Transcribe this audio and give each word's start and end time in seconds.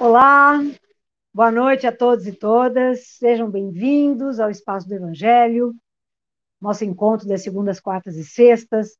Olá, 0.00 0.60
boa 1.34 1.50
noite 1.50 1.84
a 1.84 1.90
todos 1.90 2.24
e 2.24 2.32
todas, 2.32 3.16
sejam 3.16 3.50
bem-vindos 3.50 4.38
ao 4.38 4.48
Espaço 4.48 4.86
do 4.86 4.94
Evangelho, 4.94 5.74
nosso 6.60 6.84
encontro 6.84 7.26
das 7.26 7.42
segundas, 7.42 7.80
quartas 7.80 8.14
e 8.14 8.22
sextas. 8.24 8.96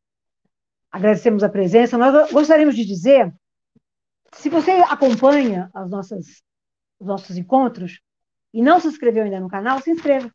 Agradecemos 0.91 1.45
a 1.45 1.49
presença. 1.49 1.97
Nós 1.97 2.33
gostaríamos 2.33 2.75
de 2.75 2.85
dizer, 2.85 3.33
se 4.33 4.49
você 4.49 4.73
acompanha 4.73 5.71
as 5.73 5.89
nossas, 5.89 6.43
os 6.99 7.07
nossos 7.07 7.37
encontros 7.37 8.01
e 8.53 8.61
não 8.61 8.81
se 8.81 8.89
inscreveu 8.89 9.23
ainda 9.23 9.39
no 9.39 9.49
canal, 9.49 9.81
se 9.81 9.93
inscreva. 9.93 10.29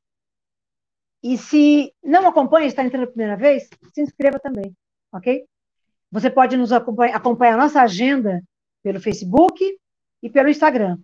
E 1.22 1.38
se 1.38 1.94
não 2.02 2.26
acompanha, 2.26 2.68
está 2.68 2.86
entrando 2.86 3.04
a 3.04 3.08
primeira 3.08 3.36
vez, 3.36 3.68
se 3.94 4.02
inscreva 4.02 4.40
também, 4.40 4.74
ok? 5.12 5.46
Você 6.10 6.30
pode 6.30 6.56
nos 6.56 6.72
acompanhar, 6.72 7.18
acompanhar 7.18 7.56
a 7.56 7.64
nossa 7.64 7.82
agenda 7.82 8.42
pelo 8.82 9.02
Facebook 9.02 9.62
e 10.24 10.30
pelo 10.30 10.50
Instagram. 10.50 10.98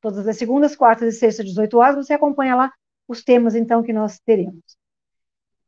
Todas 0.00 0.26
as 0.26 0.36
segundas, 0.36 0.76
quartas 0.76 1.14
e 1.14 1.18
sextas, 1.18 1.46
18 1.46 1.78
horas, 1.78 1.96
você 1.96 2.12
acompanha 2.12 2.56
lá 2.56 2.72
os 3.08 3.22
temas, 3.22 3.54
então, 3.54 3.82
que 3.82 3.92
nós 3.92 4.18
teremos. 4.18 4.76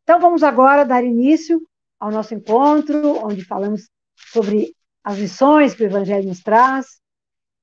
Então, 0.02 0.20
vamos 0.20 0.42
agora 0.42 0.84
dar 0.84 1.04
início 1.04 1.62
ao 1.98 2.10
nosso 2.10 2.34
encontro, 2.34 3.24
onde 3.24 3.44
falamos 3.44 3.88
sobre 4.32 4.74
as 5.02 5.16
lições 5.16 5.74
que 5.74 5.84
o 5.84 5.86
Evangelho 5.86 6.28
nos 6.28 6.42
traz. 6.42 7.00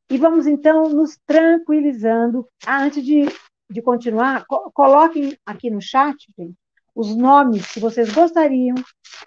E 0.09 0.17
vamos, 0.17 0.47
então, 0.47 0.89
nos 0.89 1.17
tranquilizando. 1.25 2.47
Ah, 2.65 2.83
antes 2.83 3.03
de, 3.05 3.25
de 3.69 3.81
continuar, 3.81 4.45
co 4.45 4.71
coloquem 4.71 5.37
aqui 5.45 5.69
no 5.69 5.81
chat, 5.81 6.17
gente, 6.37 6.55
os 6.95 7.15
nomes 7.15 7.71
que 7.71 7.79
vocês 7.79 8.11
gostariam 8.13 8.75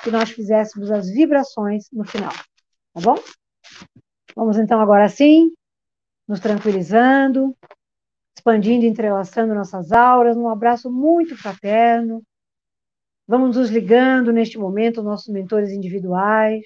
que 0.03 0.11
nós 0.11 0.31
fizéssemos 0.31 0.91
as 0.91 1.11
vibrações 1.11 1.89
no 1.93 2.05
final. 2.05 2.33
Tá 2.95 3.01
bom? 3.01 3.17
Vamos 4.35 4.59
então 4.59 4.81
agora 4.81 5.09
sim, 5.09 5.51
nos 6.27 6.41
tranquilizando, 6.41 7.57
expandindo 8.37 8.85
e 8.85 8.89
entrelaçando 8.89 9.55
nossas 9.55 9.93
auras, 9.93 10.37
num 10.37 10.49
abraço 10.49 10.91
muito 10.91 11.37
fraterno. 11.37 12.23
Vamos 13.27 13.57
nos 13.57 13.71
ligando 13.71 14.33
neste 14.33 14.59
momento 14.59 15.03
nossos 15.03 15.29
mentores 15.29 15.71
individuais. 15.71 16.65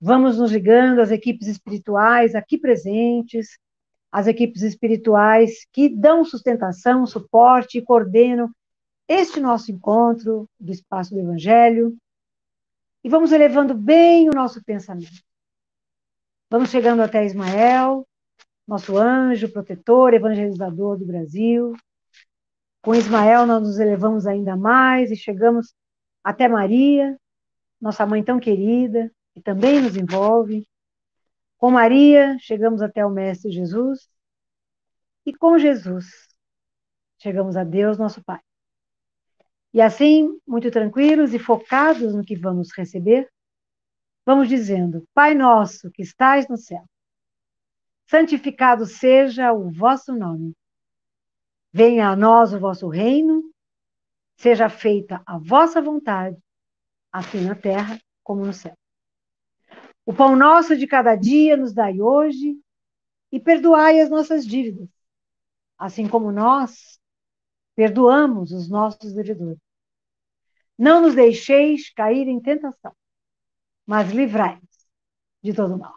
Vamos 0.00 0.38
nos 0.38 0.52
ligando 0.52 1.00
às 1.00 1.10
equipes 1.10 1.48
espirituais 1.48 2.34
aqui 2.34 2.58
presentes, 2.58 3.58
às 4.12 4.26
equipes 4.26 4.62
espirituais 4.62 5.66
que 5.72 5.88
dão 5.88 6.24
sustentação, 6.24 7.06
suporte 7.06 7.78
e 7.78 7.82
coordenam 7.82 8.50
este 9.08 9.40
nosso 9.40 9.70
encontro 9.70 10.48
do 10.58 10.72
espaço 10.72 11.14
do 11.14 11.20
Evangelho 11.20 11.96
e 13.02 13.08
vamos 13.08 13.30
elevando 13.30 13.72
bem 13.74 14.28
o 14.28 14.34
nosso 14.34 14.62
pensamento. 14.64 15.22
Vamos 16.50 16.70
chegando 16.70 17.02
até 17.02 17.24
Ismael, 17.24 18.06
nosso 18.66 18.96
anjo 18.96 19.50
protetor, 19.52 20.12
evangelizador 20.14 20.98
do 20.98 21.06
Brasil. 21.06 21.74
Com 22.82 22.94
Ismael 22.94 23.46
nós 23.46 23.62
nos 23.62 23.78
elevamos 23.78 24.26
ainda 24.26 24.56
mais 24.56 25.10
e 25.10 25.16
chegamos 25.16 25.74
até 26.22 26.48
Maria, 26.48 27.18
nossa 27.80 28.04
mãe 28.04 28.22
tão 28.24 28.40
querida, 28.40 29.10
que 29.32 29.40
também 29.40 29.80
nos 29.80 29.96
envolve. 29.96 30.66
Com 31.58 31.70
Maria 31.70 32.36
chegamos 32.40 32.82
até 32.82 33.04
o 33.04 33.10
Mestre 33.10 33.50
Jesus 33.52 34.08
e 35.24 35.34
com 35.34 35.58
Jesus 35.58 36.06
chegamos 37.18 37.56
a 37.56 37.64
Deus, 37.64 37.98
nosso 37.98 38.22
Pai. 38.24 38.40
E 39.72 39.80
assim, 39.80 40.40
muito 40.46 40.70
tranquilos 40.70 41.34
e 41.34 41.38
focados 41.38 42.14
no 42.14 42.24
que 42.24 42.36
vamos 42.36 42.72
receber, 42.76 43.28
vamos 44.24 44.48
dizendo: 44.48 45.06
Pai 45.12 45.34
nosso 45.34 45.90
que 45.90 46.02
estais 46.02 46.48
no 46.48 46.56
céu, 46.56 46.84
santificado 48.06 48.86
seja 48.86 49.52
o 49.52 49.70
vosso 49.70 50.14
nome. 50.14 50.54
Venha 51.72 52.08
a 52.08 52.16
nós 52.16 52.52
o 52.52 52.58
vosso 52.58 52.88
reino, 52.88 53.42
seja 54.36 54.68
feita 54.68 55.22
a 55.26 55.38
vossa 55.38 55.82
vontade, 55.82 56.36
assim 57.12 57.42
na 57.42 57.54
terra 57.54 58.00
como 58.22 58.44
no 58.44 58.52
céu. 58.52 58.76
O 60.04 60.14
pão 60.14 60.36
nosso 60.36 60.76
de 60.76 60.86
cada 60.86 61.16
dia 61.16 61.56
nos 61.56 61.74
dai 61.74 62.00
hoje 62.00 62.58
e 63.32 63.40
perdoai 63.40 64.00
as 64.00 64.08
nossas 64.08 64.46
dívidas, 64.46 64.88
assim 65.76 66.08
como 66.08 66.30
nós 66.30 67.00
perdoamos 67.74 68.52
os 68.52 68.68
nossos 68.70 69.12
devedores. 69.12 69.58
Não 70.78 71.02
nos 71.02 71.14
deixeis 71.14 71.92
cair 71.92 72.28
em 72.28 72.40
tentação, 72.40 72.94
mas 73.84 74.10
livrai-nos 74.12 74.86
de 75.42 75.52
todo 75.52 75.76
mal. 75.76 75.94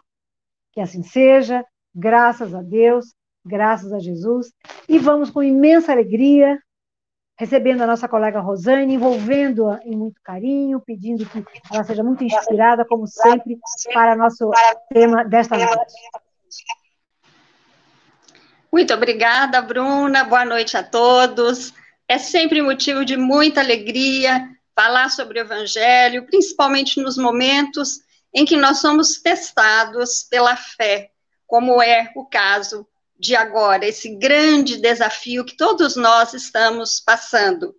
Que 0.72 0.80
assim 0.80 1.02
seja, 1.02 1.64
graças 1.94 2.54
a 2.54 2.62
Deus, 2.62 3.14
graças 3.44 3.92
a 3.92 3.98
Jesus. 3.98 4.52
E 4.88 4.98
vamos 4.98 5.30
com 5.30 5.42
imensa 5.42 5.92
alegria, 5.92 6.58
recebendo 7.38 7.82
a 7.82 7.86
nossa 7.86 8.08
colega 8.08 8.40
Rosane, 8.40 8.94
envolvendo-a 8.94 9.80
em 9.84 9.96
muito 9.96 10.20
carinho, 10.22 10.80
pedindo 10.80 11.24
que 11.26 11.44
ela 11.72 11.84
seja 11.84 12.02
muito 12.02 12.22
inspirada, 12.22 12.84
como 12.84 13.06
sempre, 13.06 13.58
para 13.92 14.16
nosso 14.16 14.50
tema 14.92 15.24
desta 15.24 15.56
noite. 15.56 15.94
Muito 18.72 18.94
obrigada, 18.94 19.60
Bruna. 19.60 20.22
Boa 20.24 20.44
noite 20.44 20.76
a 20.76 20.82
todos. 20.82 21.74
É 22.06 22.18
sempre 22.18 22.62
motivo 22.62 23.04
de 23.04 23.16
muita 23.16 23.60
alegria 23.60 24.48
falar 24.74 25.10
sobre 25.10 25.38
o 25.38 25.42
Evangelho, 25.42 26.26
principalmente 26.26 27.00
nos 27.00 27.16
momentos 27.16 28.00
em 28.32 28.44
que 28.44 28.56
nós 28.56 28.78
somos 28.78 29.20
testados 29.20 30.22
pela 30.30 30.56
fé, 30.56 31.10
como 31.50 31.82
é 31.82 32.12
o 32.14 32.24
caso 32.24 32.86
de 33.18 33.34
agora, 33.34 33.84
esse 33.84 34.14
grande 34.14 34.76
desafio 34.76 35.44
que 35.44 35.56
todos 35.56 35.96
nós 35.96 36.32
estamos 36.32 37.00
passando. 37.00 37.74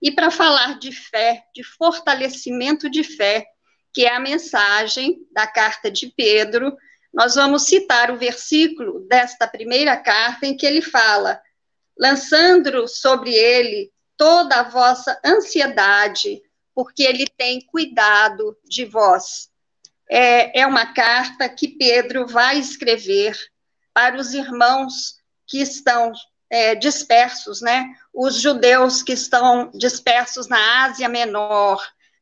E 0.00 0.12
para 0.12 0.30
falar 0.30 0.78
de 0.78 0.92
fé, 0.92 1.42
de 1.52 1.64
fortalecimento 1.64 2.88
de 2.88 3.02
fé, 3.02 3.48
que 3.92 4.06
é 4.06 4.14
a 4.14 4.20
mensagem 4.20 5.26
da 5.32 5.44
carta 5.44 5.90
de 5.90 6.06
Pedro, 6.16 6.72
nós 7.12 7.34
vamos 7.34 7.64
citar 7.64 8.12
o 8.12 8.16
versículo 8.16 9.00
desta 9.08 9.48
primeira 9.48 9.96
carta 9.96 10.46
em 10.46 10.56
que 10.56 10.64
ele 10.64 10.80
fala: 10.80 11.42
lançando 11.98 12.86
sobre 12.86 13.34
ele 13.34 13.90
toda 14.16 14.60
a 14.60 14.68
vossa 14.68 15.20
ansiedade, 15.26 16.40
porque 16.72 17.02
ele 17.02 17.26
tem 17.26 17.60
cuidado 17.60 18.56
de 18.64 18.84
vós. 18.84 19.49
É, 20.10 20.60
é 20.60 20.66
uma 20.66 20.92
carta 20.92 21.48
que 21.48 21.68
Pedro 21.68 22.26
vai 22.26 22.58
escrever 22.58 23.38
para 23.94 24.16
os 24.16 24.34
irmãos 24.34 25.16
que 25.46 25.60
estão 25.60 26.12
é, 26.50 26.74
dispersos, 26.74 27.60
né? 27.60 27.94
Os 28.12 28.40
judeus 28.40 29.02
que 29.02 29.12
estão 29.12 29.70
dispersos 29.72 30.48
na 30.48 30.84
Ásia 30.84 31.08
Menor, 31.08 31.80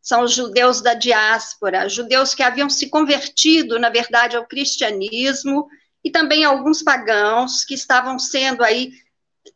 são 0.09 0.23
os 0.23 0.33
judeus 0.33 0.81
da 0.81 0.95
diáspora, 0.95 1.89
judeus 1.89 2.35
que 2.35 2.43
haviam 2.43 2.71
se 2.71 2.89
convertido, 2.89 3.79
na 3.79 3.91
verdade, 3.91 4.37
ao 4.37 4.47
cristianismo, 4.47 5.69
e 6.03 6.11
também 6.11 6.45
alguns 6.45 6.83
pagãos 6.83 7.65
que 7.65 7.75
estavam 7.75 8.19
sendo 8.19 8.65
aí 8.65 8.93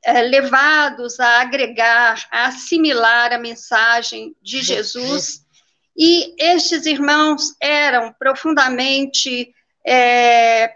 é, 0.05 0.21
levados 0.23 1.19
a 1.21 1.41
agregar, 1.41 2.27
a 2.31 2.47
assimilar 2.47 3.33
a 3.33 3.39
mensagem 3.39 4.37
de 4.43 4.63
Jesus. 4.63 5.42
E 5.97 6.35
estes 6.39 6.87
irmãos 6.87 7.55
eram 7.61 8.13
profundamente, 8.13 9.55
é, 9.87 10.73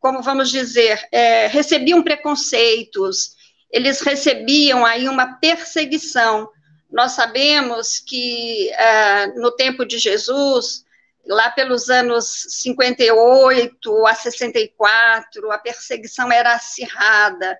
como 0.00 0.22
vamos 0.22 0.50
dizer, 0.50 1.06
é, 1.12 1.46
recebiam 1.46 2.02
preconceitos, 2.02 3.36
eles 3.70 4.00
recebiam 4.00 4.84
aí 4.84 5.08
uma 5.08 5.34
perseguição. 5.34 6.50
Nós 6.90 7.12
sabemos 7.12 8.00
que 8.00 8.70
é, 8.70 9.26
no 9.34 9.52
tempo 9.52 9.84
de 9.84 9.98
Jesus, 9.98 10.84
lá 11.26 11.50
pelos 11.50 11.90
anos 11.90 12.46
58 12.48 14.06
a 14.06 14.14
64, 14.14 15.52
a 15.52 15.58
perseguição 15.58 16.32
era 16.32 16.54
acirrada. 16.54 17.58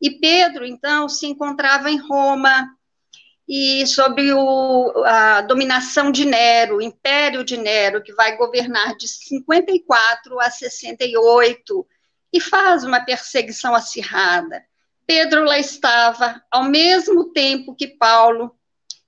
E 0.00 0.12
Pedro, 0.12 0.64
então, 0.64 1.08
se 1.08 1.26
encontrava 1.26 1.90
em 1.90 1.98
Roma 1.98 2.68
e 3.48 3.86
sob 3.86 4.30
o, 4.34 5.04
a 5.06 5.40
dominação 5.40 6.12
de 6.12 6.26
Nero, 6.26 6.76
o 6.76 6.82
império 6.82 7.42
de 7.42 7.56
Nero, 7.56 8.02
que 8.02 8.12
vai 8.12 8.36
governar 8.36 8.94
de 8.94 9.08
54 9.08 10.38
a 10.38 10.50
68, 10.50 11.86
e 12.30 12.40
faz 12.40 12.84
uma 12.84 13.00
perseguição 13.00 13.74
acirrada. 13.74 14.62
Pedro 15.06 15.44
lá 15.44 15.58
estava, 15.58 16.42
ao 16.50 16.64
mesmo 16.64 17.32
tempo 17.32 17.74
que 17.74 17.86
Paulo, 17.86 18.54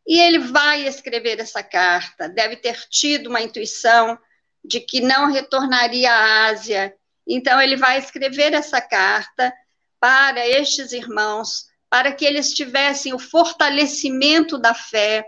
e 0.07 0.19
ele 0.19 0.39
vai 0.39 0.87
escrever 0.87 1.39
essa 1.39 1.63
carta. 1.63 2.27
Deve 2.27 2.57
ter 2.57 2.79
tido 2.89 3.29
uma 3.29 3.43
intuição 3.43 4.19
de 4.65 4.81
que 4.81 5.03
não 5.03 5.31
retornaria 5.31 6.11
à 6.11 6.47
Ásia. 6.47 6.97
Então, 7.29 7.61
ele 7.61 7.77
vai 7.77 7.99
escrever 7.99 8.55
essa 8.55 8.81
carta 8.81 9.53
para 10.01 10.49
estes 10.49 10.93
irmãos, 10.93 11.70
para 11.91 12.13
que 12.13 12.25
eles 12.25 12.55
tivessem 12.55 13.13
o 13.13 13.19
fortalecimento 13.19 14.57
da 14.57 14.73
fé 14.73 15.27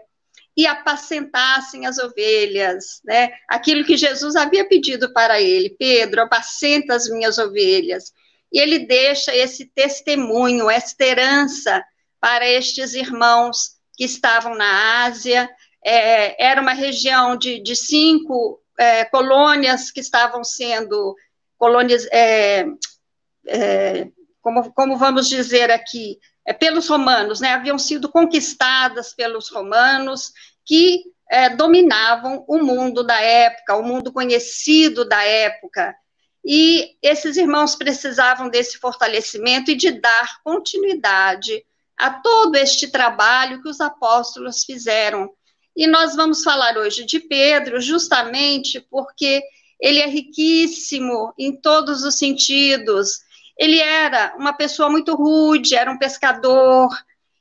e 0.57 0.67
apacentassem 0.67 1.87
as 1.87 1.99
ovelhas, 1.99 3.01
né? 3.05 3.33
Aquilo 3.49 3.85
que 3.85 3.97
Jesus 3.97 4.37
havia 4.37 4.69
pedido 4.69 5.13
para 5.13 5.41
ele, 5.41 5.75
Pedro, 5.79 6.23
apacenta 6.23 6.95
as 6.95 7.09
minhas 7.09 7.39
ovelhas. 7.39 8.13
E 8.53 8.61
ele 8.61 8.81
deixa 8.81 9.35
esse 9.35 9.65
testemunho, 9.67 10.71
esta 10.71 11.05
herança 11.05 11.83
para 12.21 12.47
estes 12.47 12.95
irmãos 12.95 13.77
que 13.97 14.05
estavam 14.05 14.55
na 14.55 15.05
Ásia. 15.05 15.51
É, 15.85 16.45
era 16.45 16.61
uma 16.61 16.75
região 16.75 17.37
de, 17.37 17.61
de 17.61 17.75
cinco 17.75 18.63
é, 18.79 19.05
colônias 19.07 19.91
que 19.91 20.01
estavam 20.01 20.45
sendo 20.45 21.17
colônias, 21.57 22.07
é, 22.13 22.67
é 23.47 24.07
como, 24.43 24.73
como 24.73 24.97
vamos 24.97 25.29
dizer 25.29 25.71
aqui, 25.71 26.19
é, 26.45 26.53
pelos 26.53 26.89
romanos, 26.89 27.41
né, 27.41 27.53
haviam 27.53 27.79
sido 27.79 28.09
conquistadas 28.09 29.15
pelos 29.15 29.49
romanos, 29.49 30.33
que 30.67 31.05
é, 31.31 31.49
dominavam 31.49 32.45
o 32.47 32.59
mundo 32.59 33.03
da 33.03 33.19
época, 33.21 33.77
o 33.77 33.83
mundo 33.83 34.13
conhecido 34.13 35.05
da 35.05 35.23
época. 35.23 35.95
E 36.45 36.97
esses 37.01 37.37
irmãos 37.37 37.77
precisavam 37.77 38.49
desse 38.49 38.79
fortalecimento 38.79 39.71
e 39.71 39.77
de 39.77 39.93
dar 39.93 40.43
continuidade 40.43 41.65
a 41.97 42.11
todo 42.11 42.57
este 42.57 42.89
trabalho 42.89 43.63
que 43.63 43.69
os 43.69 43.81
apóstolos 43.81 44.65
fizeram. 44.65 45.31
E 45.75 45.87
nós 45.87 46.17
vamos 46.17 46.43
falar 46.43 46.77
hoje 46.77 47.05
de 47.05 47.21
Pedro, 47.21 47.81
justamente 47.81 48.81
porque 48.91 49.41
ele 49.81 50.01
é 50.01 50.07
riquíssimo 50.07 51.33
em 51.39 51.57
todos 51.57 52.03
os 52.03 52.17
sentidos. 52.17 53.21
Ele 53.63 53.79
era 53.79 54.35
uma 54.37 54.53
pessoa 54.53 54.91
muito 54.91 55.15
rude, 55.15 55.77
era 55.77 55.89
um 55.89 55.97
pescador, 55.97 56.89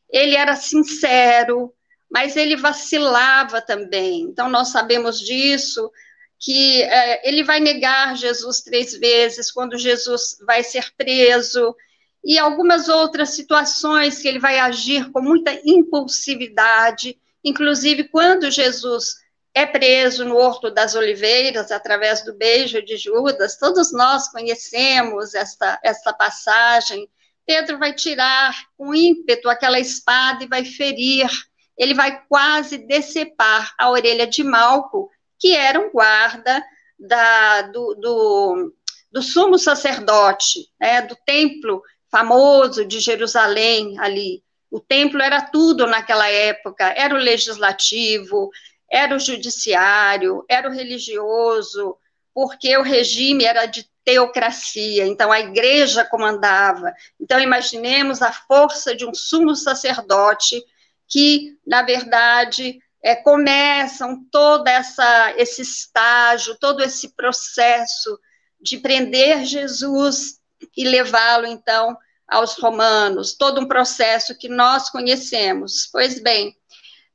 ele 0.07 0.35
era 0.35 0.55
sincero, 0.55 1.73
mas 2.11 2.35
ele 2.35 2.55
vacilava 2.55 3.59
também. 3.59 4.21
Então, 4.21 4.47
nós 4.47 4.67
sabemos 4.67 5.19
disso, 5.19 5.91
que 6.39 6.83
é, 6.83 7.27
ele 7.27 7.43
vai 7.43 7.59
negar 7.59 8.15
Jesus 8.15 8.61
três 8.61 8.93
vezes 8.93 9.51
quando 9.51 9.79
Jesus 9.79 10.37
vai 10.45 10.63
ser 10.63 10.93
preso, 10.95 11.75
e 12.23 12.37
algumas 12.37 12.87
outras 12.87 13.29
situações 13.31 14.19
que 14.19 14.27
ele 14.27 14.37
vai 14.37 14.59
agir 14.59 15.11
com 15.11 15.23
muita 15.23 15.59
impulsividade, 15.65 17.17
inclusive 17.43 18.03
quando 18.09 18.51
Jesus 18.51 19.15
é 19.53 19.65
preso 19.65 20.23
no 20.23 20.37
Horto 20.37 20.71
das 20.71 20.95
Oliveiras, 20.95 21.71
através 21.71 22.23
do 22.23 22.33
beijo 22.33 22.81
de 22.81 22.97
Judas, 22.97 23.57
todos 23.57 23.91
nós 23.91 24.29
conhecemos 24.29 25.33
esta, 25.33 25.79
esta 25.83 26.13
passagem. 26.13 27.09
Pedro 27.45 27.77
vai 27.77 27.93
tirar 27.93 28.55
com 28.77 28.95
ímpeto 28.95 29.49
aquela 29.49 29.79
espada 29.79 30.43
e 30.43 30.47
vai 30.47 30.63
ferir, 30.63 31.29
ele 31.77 31.93
vai 31.93 32.23
quase 32.27 32.77
decepar 32.77 33.73
a 33.77 33.89
orelha 33.89 34.25
de 34.25 34.43
Malco, 34.43 35.09
que 35.37 35.55
era 35.55 35.79
um 35.79 35.91
guarda 35.91 36.63
da, 36.97 37.63
do, 37.63 37.95
do, 37.95 38.73
do 39.11 39.21
sumo 39.21 39.57
sacerdote, 39.57 40.69
né, 40.79 41.01
do 41.01 41.17
templo 41.25 41.81
famoso 42.09 42.85
de 42.85 42.99
Jerusalém 42.99 43.99
ali. 43.99 44.43
O 44.69 44.79
templo 44.79 45.21
era 45.21 45.41
tudo 45.41 45.85
naquela 45.85 46.29
época, 46.29 46.93
era 46.95 47.13
o 47.13 47.17
legislativo, 47.17 48.49
era 48.91 49.15
o 49.15 49.19
judiciário, 49.19 50.43
era 50.49 50.67
o 50.67 50.73
religioso, 50.73 51.97
porque 52.33 52.75
o 52.77 52.83
regime 52.83 53.45
era 53.45 53.65
de 53.65 53.89
teocracia, 54.03 55.05
então 55.05 55.31
a 55.31 55.39
igreja 55.39 56.03
comandava. 56.03 56.93
Então 57.19 57.39
imaginemos 57.39 58.21
a 58.21 58.31
força 58.31 58.95
de 58.95 59.05
um 59.05 59.13
sumo 59.13 59.55
sacerdote 59.55 60.61
que, 61.07 61.57
na 61.65 61.83
verdade, 61.83 62.79
é, 63.03 63.15
começam 63.15 64.23
todo 64.31 64.67
essa, 64.67 65.33
esse 65.37 65.61
estágio, 65.61 66.57
todo 66.59 66.83
esse 66.83 67.09
processo 67.15 68.19
de 68.59 68.77
prender 68.77 69.45
Jesus 69.45 70.39
e 70.77 70.83
levá-lo, 70.83 71.47
então, 71.47 71.97
aos 72.27 72.53
romanos, 72.57 73.33
todo 73.33 73.59
um 73.59 73.67
processo 73.67 74.37
que 74.37 74.47
nós 74.47 74.89
conhecemos. 74.89 75.89
Pois 75.91 76.21
bem, 76.21 76.55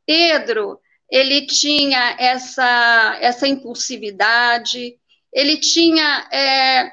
Pedro, 0.04 0.80
ele 1.10 1.46
tinha 1.46 2.16
essa, 2.18 3.18
essa 3.20 3.46
impulsividade, 3.46 4.96
ele 5.32 5.56
tinha, 5.58 6.28
é, 6.32 6.90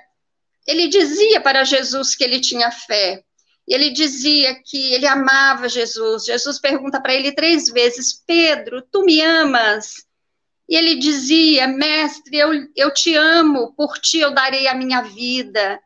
ele 0.67 0.87
dizia 0.87 1.41
para 1.41 1.63
Jesus 1.63 2.15
que 2.15 2.23
ele 2.23 2.39
tinha 2.39 2.71
fé, 2.71 3.23
ele 3.67 3.91
dizia 3.91 4.55
que 4.63 4.93
ele 4.93 5.07
amava 5.07 5.69
Jesus. 5.69 6.25
Jesus 6.25 6.59
pergunta 6.59 7.01
para 7.01 7.13
ele 7.13 7.31
três 7.31 7.67
vezes: 7.67 8.21
Pedro, 8.25 8.81
tu 8.91 9.03
me 9.03 9.21
amas? 9.21 10.05
E 10.67 10.75
ele 10.75 10.95
dizia: 10.95 11.67
Mestre, 11.67 12.37
eu, 12.37 12.51
eu 12.75 12.93
te 12.93 13.15
amo, 13.15 13.73
por 13.73 13.97
ti 13.97 14.19
eu 14.19 14.31
darei 14.31 14.67
a 14.67 14.75
minha 14.75 15.01
vida. 15.01 15.79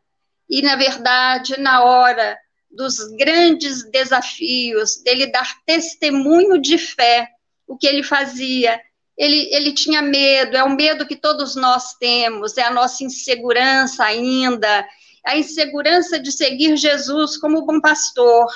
E, 0.50 0.62
na 0.62 0.76
verdade, 0.76 1.60
na 1.60 1.84
hora 1.84 2.36
dos 2.70 2.98
grandes 3.16 3.88
desafios, 3.90 5.02
dele 5.02 5.30
dar 5.30 5.54
testemunho 5.64 6.60
de 6.60 6.78
fé, 6.78 7.28
o 7.68 7.76
que 7.76 7.86
ele 7.86 8.02
fazia? 8.02 8.80
Ele, 9.16 9.48
ele 9.52 9.72
tinha 9.72 10.00
medo, 10.00 10.56
é 10.56 10.64
o 10.64 10.74
medo 10.74 11.06
que 11.06 11.16
todos 11.16 11.54
nós 11.54 11.94
temos, 11.94 12.56
é 12.56 12.62
a 12.62 12.70
nossa 12.70 13.04
insegurança 13.04 14.04
ainda, 14.04 14.88
a 15.26 15.36
insegurança 15.36 16.18
de 16.18 16.32
seguir 16.32 16.76
Jesus 16.76 17.36
como 17.36 17.66
bom 17.66 17.80
pastor, 17.80 18.46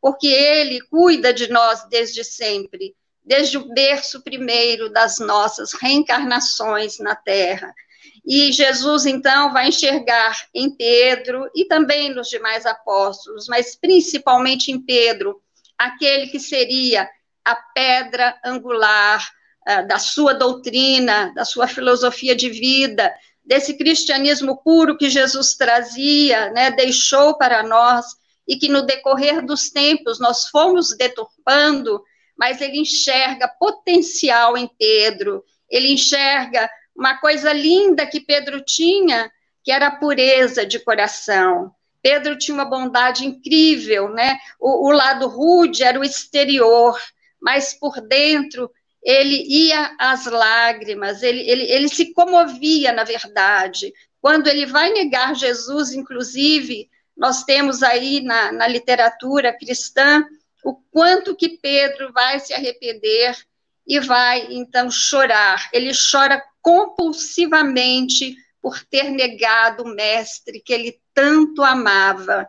porque 0.00 0.26
ele 0.26 0.80
cuida 0.82 1.32
de 1.32 1.50
nós 1.50 1.88
desde 1.88 2.22
sempre, 2.22 2.94
desde 3.24 3.56
o 3.56 3.72
berço 3.72 4.22
primeiro 4.22 4.90
das 4.90 5.18
nossas 5.18 5.72
reencarnações 5.72 6.98
na 6.98 7.14
terra. 7.14 7.72
E 8.26 8.52
Jesus, 8.52 9.06
então, 9.06 9.52
vai 9.52 9.68
enxergar 9.68 10.36
em 10.52 10.70
Pedro 10.70 11.48
e 11.54 11.64
também 11.64 12.12
nos 12.12 12.28
demais 12.28 12.66
apóstolos, 12.66 13.46
mas 13.48 13.74
principalmente 13.74 14.70
em 14.70 14.80
Pedro, 14.80 15.40
aquele 15.78 16.26
que 16.26 16.40
seria 16.40 17.08
a 17.48 17.56
pedra 17.74 18.38
angular 18.44 19.26
uh, 19.66 19.86
da 19.86 19.98
sua 19.98 20.34
doutrina, 20.34 21.32
da 21.34 21.44
sua 21.44 21.66
filosofia 21.66 22.36
de 22.36 22.50
vida, 22.50 23.12
desse 23.42 23.78
cristianismo 23.78 24.62
puro 24.62 24.98
que 24.98 25.08
Jesus 25.08 25.54
trazia, 25.54 26.50
né, 26.50 26.70
deixou 26.70 27.38
para 27.38 27.62
nós 27.62 28.04
e 28.46 28.56
que 28.56 28.68
no 28.68 28.82
decorrer 28.82 29.44
dos 29.44 29.70
tempos 29.70 30.20
nós 30.20 30.48
fomos 30.48 30.94
deturpando, 30.94 32.02
mas 32.36 32.60
ele 32.60 32.78
enxerga 32.78 33.48
potencial 33.48 34.56
em 34.56 34.68
Pedro, 34.78 35.42
ele 35.70 35.92
enxerga 35.92 36.68
uma 36.94 37.16
coisa 37.18 37.52
linda 37.52 38.06
que 38.06 38.20
Pedro 38.20 38.60
tinha, 38.62 39.30
que 39.64 39.72
era 39.72 39.86
a 39.86 39.96
pureza 39.96 40.66
de 40.66 40.78
coração. 40.78 41.72
Pedro 42.02 42.36
tinha 42.36 42.54
uma 42.54 42.64
bondade 42.64 43.26
incrível, 43.26 44.10
né? 44.10 44.38
O, 44.60 44.88
o 44.88 44.92
lado 44.92 45.26
rude 45.26 45.82
era 45.82 45.98
o 45.98 46.04
exterior, 46.04 46.98
mas 47.40 47.74
por 47.74 48.00
dentro 48.00 48.70
ele 49.02 49.42
ia 49.46 49.94
às 49.98 50.26
lágrimas, 50.26 51.22
ele, 51.22 51.40
ele, 51.48 51.62
ele 51.64 51.88
se 51.88 52.12
comovia, 52.12 52.92
na 52.92 53.04
verdade. 53.04 53.92
Quando 54.20 54.48
ele 54.48 54.66
vai 54.66 54.92
negar 54.92 55.34
Jesus, 55.34 55.92
inclusive, 55.92 56.90
nós 57.16 57.44
temos 57.44 57.82
aí 57.82 58.20
na, 58.20 58.52
na 58.52 58.68
literatura 58.68 59.52
cristã 59.52 60.24
o 60.64 60.74
quanto 60.90 61.36
que 61.36 61.50
Pedro 61.50 62.12
vai 62.12 62.40
se 62.40 62.52
arrepender 62.52 63.36
e 63.86 63.98
vai 64.00 64.48
então 64.50 64.90
chorar. 64.90 65.70
Ele 65.72 65.92
chora 65.94 66.42
compulsivamente 66.60 68.36
por 68.60 68.84
ter 68.84 69.10
negado 69.10 69.84
o 69.84 69.94
mestre 69.94 70.60
que 70.60 70.72
ele 70.72 71.00
tanto 71.14 71.62
amava. 71.62 72.48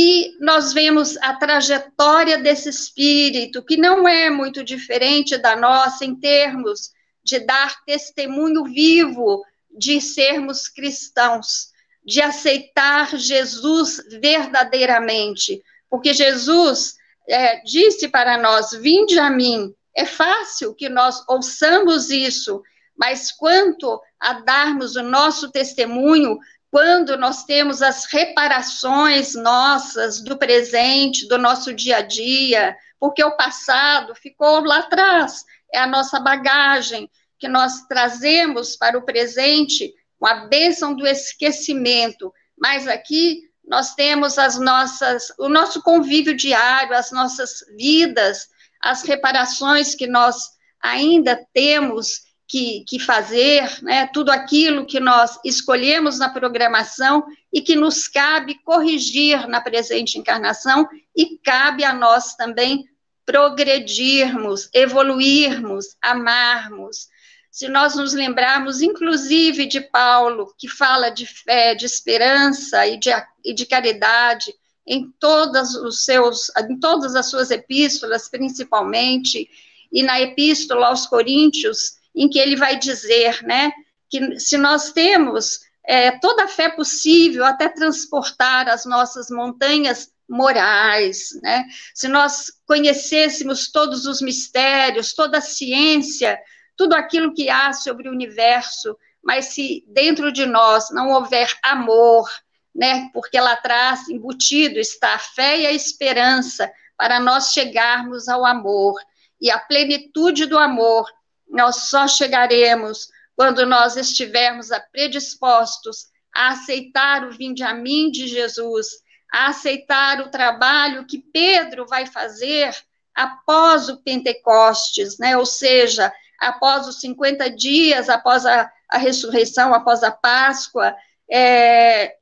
E 0.00 0.36
nós 0.38 0.72
vemos 0.72 1.16
a 1.16 1.34
trajetória 1.34 2.38
desse 2.38 2.68
espírito, 2.68 3.64
que 3.64 3.76
não 3.76 4.06
é 4.06 4.30
muito 4.30 4.62
diferente 4.62 5.36
da 5.36 5.56
nossa 5.56 6.04
em 6.04 6.14
termos 6.14 6.92
de 7.24 7.40
dar 7.40 7.84
testemunho 7.84 8.62
vivo 8.62 9.44
de 9.76 10.00
sermos 10.00 10.68
cristãos, 10.68 11.72
de 12.04 12.22
aceitar 12.22 13.16
Jesus 13.16 14.00
verdadeiramente, 14.20 15.60
porque 15.90 16.14
Jesus 16.14 16.94
é, 17.28 17.60
disse 17.64 18.06
para 18.06 18.38
nós: 18.38 18.70
Vinde 18.70 19.18
a 19.18 19.28
mim. 19.28 19.74
É 19.96 20.04
fácil 20.04 20.76
que 20.76 20.88
nós 20.88 21.24
ouçamos 21.28 22.08
isso, 22.08 22.62
mas 22.96 23.32
quanto 23.32 24.00
a 24.20 24.34
darmos 24.34 24.94
o 24.94 25.02
nosso 25.02 25.50
testemunho, 25.50 26.38
quando 26.70 27.16
nós 27.16 27.44
temos 27.44 27.82
as 27.82 28.04
reparações 28.04 29.34
nossas 29.34 30.20
do 30.20 30.36
presente, 30.36 31.26
do 31.26 31.38
nosso 31.38 31.72
dia 31.72 31.98
a 31.98 32.02
dia, 32.02 32.76
porque 33.00 33.22
o 33.24 33.36
passado 33.36 34.14
ficou 34.14 34.60
lá 34.64 34.80
atrás, 34.80 35.44
é 35.72 35.78
a 35.78 35.86
nossa 35.86 36.20
bagagem 36.20 37.10
que 37.38 37.48
nós 37.48 37.86
trazemos 37.86 38.76
para 38.76 38.98
o 38.98 39.04
presente 39.04 39.94
com 40.18 40.26
a 40.26 40.46
bênção 40.46 40.94
do 40.94 41.06
esquecimento. 41.06 42.32
Mas 42.58 42.88
aqui 42.88 43.42
nós 43.64 43.94
temos 43.94 44.38
as 44.38 44.58
nossas, 44.58 45.32
o 45.38 45.48
nosso 45.48 45.82
convívio 45.82 46.34
diário, 46.34 46.94
as 46.94 47.12
nossas 47.12 47.60
vidas, 47.76 48.48
as 48.82 49.02
reparações 49.02 49.94
que 49.94 50.06
nós 50.06 50.36
ainda 50.82 51.38
temos 51.52 52.27
que, 52.48 52.82
que 52.88 52.98
fazer, 52.98 53.70
né, 53.82 54.06
tudo 54.06 54.30
aquilo 54.30 54.86
que 54.86 54.98
nós 54.98 55.38
escolhemos 55.44 56.18
na 56.18 56.30
programação 56.30 57.26
e 57.52 57.60
que 57.60 57.76
nos 57.76 58.08
cabe 58.08 58.54
corrigir 58.64 59.46
na 59.46 59.60
presente 59.60 60.18
encarnação 60.18 60.88
e 61.14 61.36
cabe 61.38 61.84
a 61.84 61.92
nós 61.92 62.34
também 62.34 62.88
progredirmos, 63.26 64.70
evoluirmos, 64.72 65.96
amarmos. 66.00 67.08
Se 67.50 67.68
nós 67.68 67.94
nos 67.94 68.14
lembrarmos, 68.14 68.80
inclusive, 68.80 69.66
de 69.66 69.82
Paulo, 69.82 70.54
que 70.56 70.68
fala 70.68 71.10
de 71.10 71.26
fé, 71.26 71.74
de 71.74 71.84
esperança 71.84 72.86
e 72.86 72.96
de, 72.98 73.10
e 73.44 73.52
de 73.52 73.66
caridade 73.66 74.54
em 74.86 75.12
todas 75.20 75.74
os 75.74 76.06
seus, 76.06 76.50
em 76.70 76.80
todas 76.80 77.14
as 77.14 77.26
suas 77.26 77.50
epístolas, 77.50 78.26
principalmente, 78.30 79.50
e 79.92 80.02
na 80.02 80.18
epístola 80.18 80.86
aos 80.86 81.04
Coríntios, 81.04 81.97
em 82.18 82.28
que 82.28 82.38
ele 82.38 82.56
vai 82.56 82.76
dizer, 82.76 83.42
né, 83.42 83.72
que 84.10 84.38
se 84.40 84.56
nós 84.58 84.92
temos 84.92 85.60
é, 85.86 86.10
toda 86.10 86.44
a 86.44 86.48
fé 86.48 86.68
possível 86.68 87.44
até 87.44 87.68
transportar 87.68 88.68
as 88.68 88.84
nossas 88.84 89.30
montanhas 89.30 90.12
morais, 90.28 91.30
né? 91.42 91.64
Se 91.94 92.06
nós 92.06 92.52
conhecêssemos 92.66 93.72
todos 93.72 94.04
os 94.04 94.20
mistérios, 94.20 95.14
toda 95.14 95.38
a 95.38 95.40
ciência, 95.40 96.38
tudo 96.76 96.94
aquilo 96.94 97.32
que 97.32 97.48
há 97.48 97.72
sobre 97.72 98.08
o 98.08 98.12
universo, 98.12 98.94
mas 99.22 99.46
se 99.46 99.82
dentro 99.88 100.30
de 100.30 100.44
nós 100.44 100.90
não 100.90 101.10
houver 101.12 101.56
amor, 101.62 102.28
né? 102.74 103.08
Porque 103.14 103.40
lá 103.40 103.52
atrás 103.52 104.08
embutido 104.10 104.78
está 104.78 105.14
a 105.14 105.18
fé 105.18 105.60
e 105.60 105.66
a 105.66 105.72
esperança 105.72 106.70
para 106.98 107.18
nós 107.18 107.52
chegarmos 107.52 108.28
ao 108.28 108.44
amor. 108.44 109.00
E 109.40 109.50
a 109.50 109.58
plenitude 109.58 110.44
do 110.44 110.58
amor 110.58 111.08
nós 111.48 111.88
só 111.88 112.06
chegaremos 112.06 113.08
quando 113.36 113.64
nós 113.64 113.96
estivermos 113.96 114.68
predispostos 114.92 116.06
a 116.34 116.48
aceitar 116.48 117.24
o 117.24 117.32
vinde 117.32 117.62
a 117.62 117.72
mim 117.74 118.10
de 118.10 118.26
Jesus 118.26 118.88
a 119.32 119.48
aceitar 119.48 120.20
o 120.20 120.30
trabalho 120.30 121.06
que 121.06 121.18
Pedro 121.18 121.86
vai 121.86 122.06
fazer 122.06 122.74
após 123.14 123.88
o 123.88 123.98
Pentecostes, 123.98 125.18
né? 125.18 125.36
ou 125.36 125.44
seja, 125.44 126.12
após 126.40 126.86
os 126.86 127.00
50 127.00 127.50
dias, 127.50 128.08
após 128.08 128.46
a, 128.46 128.70
a 128.88 128.98
ressurreição, 128.98 129.74
após 129.74 130.02
a 130.02 130.10
Páscoa, 130.10 130.94
é, 131.30 132.14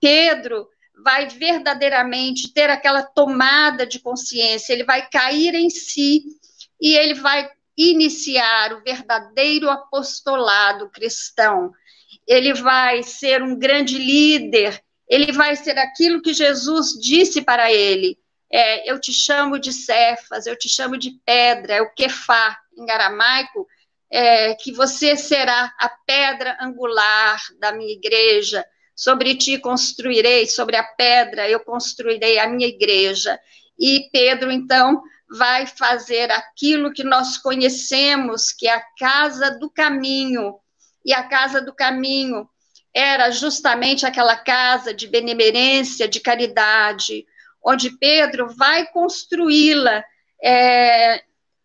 Pedro 0.00 0.68
vai 1.02 1.28
verdadeiramente 1.28 2.52
ter 2.52 2.68
aquela 2.68 3.02
tomada 3.02 3.86
de 3.86 3.98
consciência, 3.98 4.72
ele 4.72 4.84
vai 4.84 5.08
cair 5.08 5.54
em 5.54 5.70
si 5.70 6.24
e 6.80 6.94
ele 6.94 7.14
vai 7.14 7.50
iniciar 7.76 8.72
o 8.74 8.82
verdadeiro 8.82 9.70
apostolado 9.70 10.90
cristão. 10.90 11.72
Ele 12.26 12.52
vai 12.54 13.02
ser 13.02 13.42
um 13.42 13.58
grande 13.58 13.98
líder 13.98 14.82
ele 15.12 15.30
vai 15.30 15.54
ser 15.54 15.78
aquilo 15.78 16.22
que 16.22 16.32
Jesus 16.32 16.98
disse 16.98 17.42
para 17.42 17.70
ele. 17.70 18.18
É, 18.50 18.90
eu 18.90 18.98
te 18.98 19.12
chamo 19.12 19.58
de 19.58 19.70
Cefas, 19.70 20.46
eu 20.46 20.56
te 20.56 20.70
chamo 20.70 20.96
de 20.96 21.10
pedra, 21.22 21.74
é 21.74 21.82
o 21.82 21.92
Kefá, 21.92 22.58
em 22.74 22.90
aramaico, 22.90 23.66
é, 24.10 24.54
que 24.54 24.72
você 24.72 25.14
será 25.14 25.70
a 25.78 25.90
pedra 26.06 26.56
angular 26.62 27.38
da 27.60 27.72
minha 27.72 27.92
igreja, 27.92 28.64
sobre 28.96 29.34
ti 29.34 29.58
construirei, 29.58 30.46
sobre 30.46 30.76
a 30.76 30.82
pedra 30.82 31.46
eu 31.46 31.60
construirei 31.60 32.38
a 32.38 32.46
minha 32.46 32.66
igreja. 32.66 33.38
E 33.78 34.08
Pedro, 34.10 34.50
então, 34.50 35.02
vai 35.36 35.66
fazer 35.66 36.30
aquilo 36.30 36.92
que 36.92 37.02
nós 37.02 37.38
conhecemos, 37.38 38.52
que 38.52 38.68
é 38.68 38.74
a 38.74 38.84
casa 38.98 39.58
do 39.58 39.70
caminho. 39.70 40.56
E 41.04 41.12
a 41.12 41.22
casa 41.22 41.60
do 41.60 41.74
caminho 41.74 42.48
era 42.94 43.30
justamente 43.30 44.04
aquela 44.04 44.36
casa 44.36 44.92
de 44.92 45.08
benemerência, 45.08 46.06
de 46.06 46.20
caridade, 46.20 47.24
onde 47.64 47.96
Pedro 47.98 48.54
vai 48.54 48.86
construí-la 48.88 50.04
é, 50.42 51.22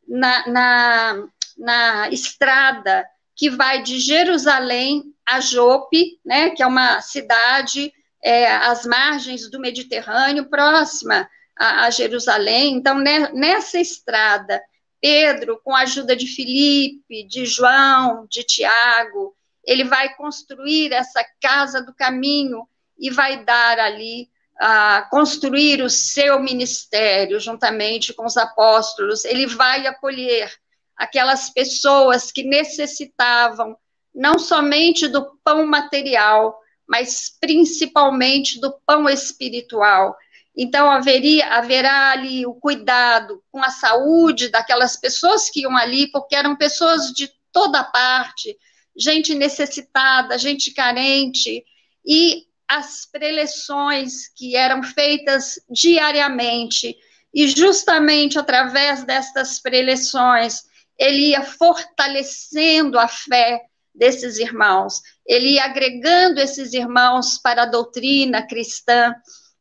na, 0.08 0.48
na, 0.48 1.28
na, 1.58 2.10
estrada 2.10 3.06
que 3.36 3.50
vai 3.50 3.84
de 3.84 4.00
Jerusalém 4.00 5.04
a 5.26 5.42
Jope, 5.42 6.20
né, 6.26 6.52
que 6.52 6.64
é 6.64 6.68
uma 6.68 7.02
cidade 7.02 7.92
é, 8.24 8.50
às 8.50 8.86
margens 8.86 9.50
do 9.50 9.60
Mediterrâneo, 9.60 10.50
próxima 10.50 11.30
a, 11.60 11.86
a 11.86 11.90
Jerusalém. 11.90 12.76
Então, 12.76 13.00
né, 13.00 13.32
nessa 13.34 13.80
estrada, 13.80 14.62
Pedro, 15.02 15.60
com 15.64 15.76
a 15.76 15.82
ajuda 15.82 16.16
de 16.16 16.28
Filipe, 16.28 17.28
de 17.28 17.46
João, 17.46 18.26
de 18.30 18.44
Tiago, 18.44 19.36
ele 19.64 19.84
vai 19.84 20.16
construir 20.16 20.94
essa 20.94 21.24
casa 21.42 21.82
do 21.82 21.94
caminho 21.94 22.68
e 22.98 23.10
vai 23.10 23.44
dar 23.44 23.80
ali, 23.80 24.30
uh, 24.62 25.10
construir 25.10 25.82
o 25.84 25.90
seu 25.90 26.40
ministério 26.40 27.40
juntamente 27.40 28.14
com 28.14 28.26
os 28.26 28.38
apóstolos. 28.38 29.26
Ele 29.26 29.46
vai 29.46 29.86
acolher 29.86 30.52
aquelas 30.96 31.50
pessoas 31.50 32.32
que 32.32 32.44
necessitavam 32.44 33.78
não 34.16 34.40
somente 34.40 35.08
do 35.08 35.38
pão 35.44 35.68
material, 35.68 36.58
mas 36.88 37.30
principalmente 37.40 38.60
do 38.60 38.74
pão 38.86 39.08
espiritual. 39.08 40.16
Então, 40.58 40.90
haveria, 40.90 41.46
haverá 41.54 42.12
ali 42.12 42.44
o 42.46 42.56
cuidado 42.56 43.44
com 43.52 43.62
a 43.62 43.70
saúde 43.70 44.50
daquelas 44.50 44.98
pessoas 44.98 45.52
que 45.52 45.62
iam 45.62 45.78
ali, 45.78 46.10
porque 46.10 46.36
eram 46.36 46.56
pessoas 46.56 47.12
de 47.12 47.30
toda 47.52 47.84
parte, 47.84 48.58
gente 48.98 49.36
necessitada, 49.36 50.38
gente 50.38 50.74
carente, 50.74 51.64
e 52.04 52.48
as 52.68 53.06
preleções 53.06 54.28
que 54.36 54.56
eram 54.56 54.82
feitas 54.82 55.60
diariamente, 55.70 56.98
e 57.32 57.48
justamente 57.48 58.40
através 58.40 59.04
destas 59.04 59.60
preleções, 59.60 60.64
ele 60.98 61.30
ia 61.30 61.44
fortalecendo 61.44 62.98
a 62.98 63.08
fé 63.08 63.62
desses 63.94 64.38
irmãos, 64.40 65.02
ele 65.26 65.52
ia 65.52 65.66
agregando 65.66 66.40
esses 66.40 66.74
irmãos 66.74 67.38
para 67.38 67.64
a 67.64 67.68
doutrina 67.68 68.42
cristã. 68.42 69.14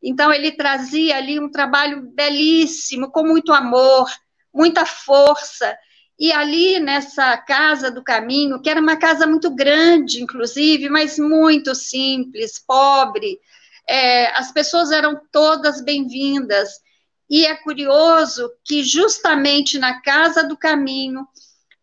Então, 0.08 0.32
ele 0.32 0.52
trazia 0.52 1.16
ali 1.16 1.40
um 1.40 1.50
trabalho 1.50 2.00
belíssimo, 2.14 3.10
com 3.10 3.24
muito 3.24 3.52
amor, 3.52 4.08
muita 4.54 4.86
força, 4.86 5.76
e 6.16 6.32
ali 6.32 6.78
nessa 6.78 7.36
casa 7.36 7.90
do 7.90 8.04
caminho, 8.04 8.62
que 8.62 8.70
era 8.70 8.80
uma 8.80 8.96
casa 8.96 9.26
muito 9.26 9.50
grande, 9.50 10.22
inclusive, 10.22 10.88
mas 10.88 11.18
muito 11.18 11.74
simples, 11.74 12.56
pobre, 12.56 13.40
é, 13.88 14.28
as 14.38 14.52
pessoas 14.52 14.92
eram 14.92 15.20
todas 15.32 15.82
bem-vindas. 15.82 16.80
E 17.28 17.44
é 17.44 17.56
curioso 17.56 18.48
que 18.64 18.84
justamente 18.84 19.76
na 19.76 20.00
casa 20.02 20.44
do 20.44 20.56
caminho 20.56 21.26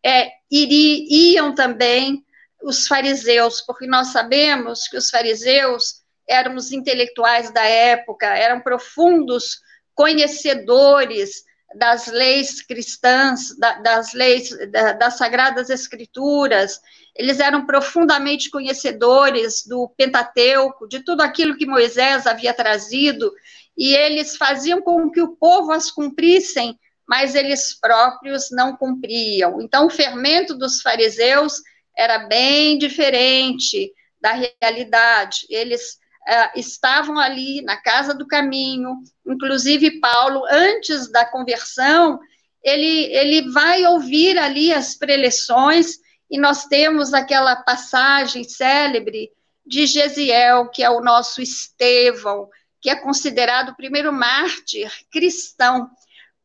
é, 0.01 0.29
iam 0.49 1.53
também 1.53 2.23
os 2.63 2.87
fariseus, 2.87 3.59
porque 3.59 3.85
nós 3.85 4.07
sabemos 4.13 4.87
que 4.87 4.95
os 4.95 5.09
fariseus 5.09 6.02
eram 6.27 6.55
os 6.55 6.71
intelectuais 6.71 7.51
da 7.51 7.63
época, 7.63 8.27
eram 8.27 8.61
profundos 8.61 9.59
conhecedores 9.93 11.43
das 11.75 12.07
leis 12.07 12.61
cristãs, 12.61 13.57
da, 13.57 13.79
das 13.79 14.13
leis 14.13 14.49
da, 14.71 14.93
das 14.93 15.17
sagradas 15.17 15.69
escrituras, 15.69 16.79
eles 17.15 17.39
eram 17.39 17.65
profundamente 17.65 18.49
conhecedores 18.49 19.65
do 19.65 19.89
Pentateuco, 19.97 20.87
de 20.87 21.03
tudo 21.03 21.21
aquilo 21.21 21.57
que 21.57 21.65
Moisés 21.65 22.25
havia 22.25 22.53
trazido, 22.53 23.31
e 23.77 23.95
eles 23.95 24.37
faziam 24.37 24.81
com 24.81 25.09
que 25.09 25.21
o 25.21 25.35
povo 25.35 25.71
as 25.71 25.89
cumprissem, 25.89 26.79
mas 27.07 27.35
eles 27.35 27.73
próprios 27.79 28.49
não 28.51 28.75
cumpriam. 28.75 29.61
Então, 29.61 29.87
o 29.87 29.91
fermento 29.91 30.55
dos 30.55 30.81
fariseus 30.81 31.55
era 31.97 32.19
bem 32.27 32.77
diferente 32.77 33.91
da 34.21 34.31
realidade. 34.61 35.45
Eles 35.49 35.97
uh, 36.27 36.59
estavam 36.59 37.17
ali 37.17 37.61
na 37.61 37.77
casa 37.77 38.13
do 38.13 38.27
caminho, 38.27 38.97
inclusive 39.25 39.99
Paulo, 39.99 40.43
antes 40.49 41.11
da 41.11 41.25
conversão, 41.25 42.19
ele, 42.63 43.13
ele 43.13 43.51
vai 43.51 43.85
ouvir 43.85 44.37
ali 44.37 44.71
as 44.73 44.95
preleções, 44.95 45.97
e 46.29 46.39
nós 46.39 46.65
temos 46.65 47.13
aquela 47.13 47.55
passagem 47.57 48.43
célebre 48.43 49.29
de 49.65 49.85
Gesiel, 49.85 50.69
que 50.69 50.83
é 50.83 50.89
o 50.89 51.01
nosso 51.01 51.41
Estevão, 51.41 52.49
que 52.81 52.89
é 52.89 52.95
considerado 52.95 53.69
o 53.69 53.75
primeiro 53.75 54.11
mártir 54.11 54.91
cristão. 55.11 55.89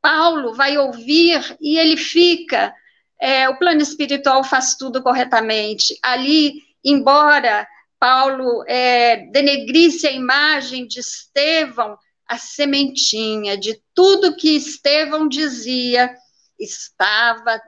Paulo 0.01 0.55
vai 0.55 0.79
ouvir 0.79 1.57
e 1.61 1.79
ele 1.79 1.97
fica. 1.97 2.73
É, 3.21 3.49
o 3.49 3.59
plano 3.59 3.83
espiritual 3.83 4.45
faz 4.45 4.77
tudo 4.77 5.03
corretamente. 5.03 5.99
Ali, 6.03 6.63
embora 6.85 7.67
Paulo 7.99 8.65
é, 8.67 9.29
denegrisse 9.33 10.07
a 10.07 10.13
imagem 10.13 10.87
de 10.87 11.01
Estevão, 11.01 11.99
a 12.27 12.37
sementinha 12.37 13.57
de 13.57 13.81
tudo 13.95 14.37
que 14.37 14.57
Estevão 14.57 15.27
dizia 15.27 16.15
estava 16.59 17.61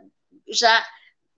já 0.49 0.85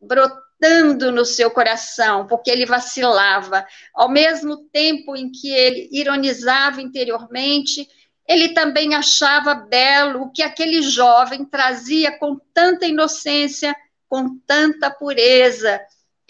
brotando 0.00 1.12
no 1.12 1.24
seu 1.24 1.50
coração, 1.50 2.26
porque 2.26 2.50
ele 2.50 2.66
vacilava. 2.66 3.66
Ao 3.94 4.08
mesmo 4.08 4.68
tempo 4.72 5.16
em 5.16 5.30
que 5.30 5.50
ele 5.50 5.88
ironizava 5.92 6.82
interiormente, 6.82 7.88
ele 8.28 8.50
também 8.50 8.94
achava 8.94 9.54
belo 9.54 10.22
o 10.22 10.32
que 10.32 10.42
aquele 10.42 10.82
jovem 10.82 11.44
trazia 11.44 12.16
com 12.18 12.38
tanta 12.52 12.86
inocência, 12.86 13.74
com 14.08 14.38
tanta 14.46 14.90
pureza. 14.90 15.80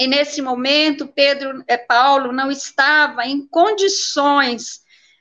E 0.02 0.06
nesse 0.08 0.42
momento, 0.42 1.06
Pedro, 1.06 1.62
é, 1.68 1.76
Paulo 1.76 2.32
não 2.32 2.50
estava 2.50 3.24
em 3.24 3.46
condições 3.46 4.80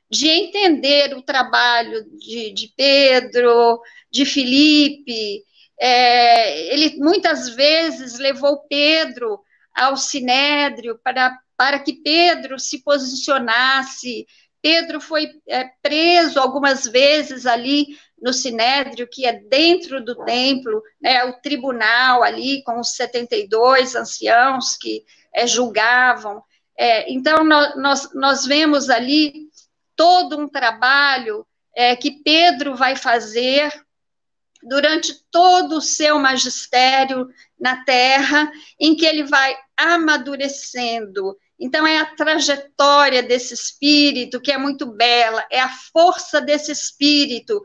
de 0.10 0.28
entender 0.28 1.16
o 1.16 1.22
trabalho 1.22 2.04
de, 2.18 2.52
de 2.52 2.74
Pedro, 2.76 3.80
de 4.12 4.26
Filipe. 4.26 5.44
É, 5.80 6.74
ele 6.74 6.98
muitas 6.98 7.50
vezes 7.50 8.18
levou 8.18 8.66
Pedro 8.68 9.40
ao 9.72 9.96
sinédrio 9.96 11.00
para, 11.04 11.38
para 11.56 11.78
que 11.78 12.02
Pedro 12.02 12.58
se 12.58 12.82
posicionasse. 12.84 14.26
Pedro 14.64 15.00
foi 15.00 15.30
é, 15.48 15.66
preso 15.84 16.40
algumas 16.40 16.86
vezes 16.86 17.46
ali 17.46 17.86
no 18.22 18.32
Sinédrio, 18.32 19.08
que 19.08 19.26
é 19.26 19.34
dentro 19.34 20.04
do 20.04 20.24
templo, 20.24 20.84
né, 21.02 21.24
o 21.26 21.34
tribunal 21.42 22.22
ali, 22.22 22.62
com 22.64 22.80
os 22.80 22.96
72 22.96 23.96
anciãos 23.96 24.78
que 24.78 25.04
é, 25.34 25.48
julgavam. 25.48 26.44
É, 26.78 27.12
então, 27.12 27.44
nós, 27.44 28.14
nós 28.14 28.46
vemos 28.46 28.90
ali 28.90 29.50
todo 29.96 30.38
um 30.38 30.48
trabalho 30.48 31.46
é, 31.76 31.96
que 31.96 32.12
Pedro 32.24 32.76
vai 32.76 32.96
fazer 32.96 33.72
durante 34.64 35.16
todo 35.32 35.78
o 35.78 35.82
seu 35.82 36.20
magistério 36.20 37.28
na 37.60 37.84
terra, 37.84 38.52
em 38.80 38.96
que 38.96 39.06
ele 39.06 39.24
vai 39.24 39.58
amadurecendo. 39.76 41.36
Então, 41.60 41.88
é 41.88 41.98
a 41.98 42.06
trajetória 42.16 43.24
desse 43.24 43.56
espírito 43.56 44.40
que 44.40 44.52
é 44.52 44.58
muito 44.60 44.86
bela, 44.86 45.44
é 45.50 45.60
a 45.60 45.70
força 45.70 46.40
desse 46.40 46.72
espírito 46.72 47.62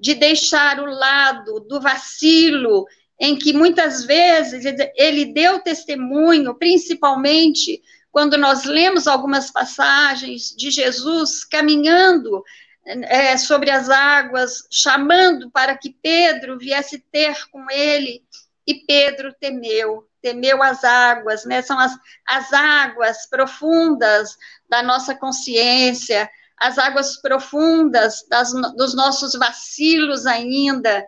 de 0.00 0.14
deixar 0.14 0.80
o 0.80 0.86
lado 0.86 1.60
do 1.60 1.80
vacilo, 1.80 2.86
em 3.18 3.36
que 3.36 3.52
muitas 3.52 4.04
vezes 4.04 4.64
ele 4.96 5.26
deu 5.26 5.60
testemunho, 5.60 6.54
principalmente 6.54 7.82
quando 8.10 8.36
nós 8.38 8.64
lemos 8.64 9.06
algumas 9.06 9.50
passagens 9.50 10.54
de 10.56 10.70
Jesus 10.70 11.44
caminhando 11.44 12.42
é, 12.84 13.36
sobre 13.36 13.70
as 13.70 13.88
águas, 13.90 14.66
chamando 14.70 15.50
para 15.50 15.76
que 15.76 15.94
Pedro 16.02 16.58
viesse 16.58 16.98
ter 17.12 17.36
com 17.50 17.70
ele, 17.70 18.24
e 18.66 18.74
Pedro 18.86 19.34
temeu, 19.40 20.06
temeu 20.22 20.62
as 20.62 20.84
águas, 20.84 21.44
né? 21.44 21.62
São 21.62 21.78
as, 21.78 21.92
as 22.26 22.52
águas 22.52 23.26
profundas 23.28 24.36
da 24.68 24.82
nossa 24.82 25.14
consciência, 25.14 26.30
as 26.60 26.76
águas 26.76 27.16
profundas 27.16 28.24
das, 28.28 28.52
dos 28.76 28.94
nossos 28.94 29.32
vacilos 29.32 30.26
ainda, 30.26 31.06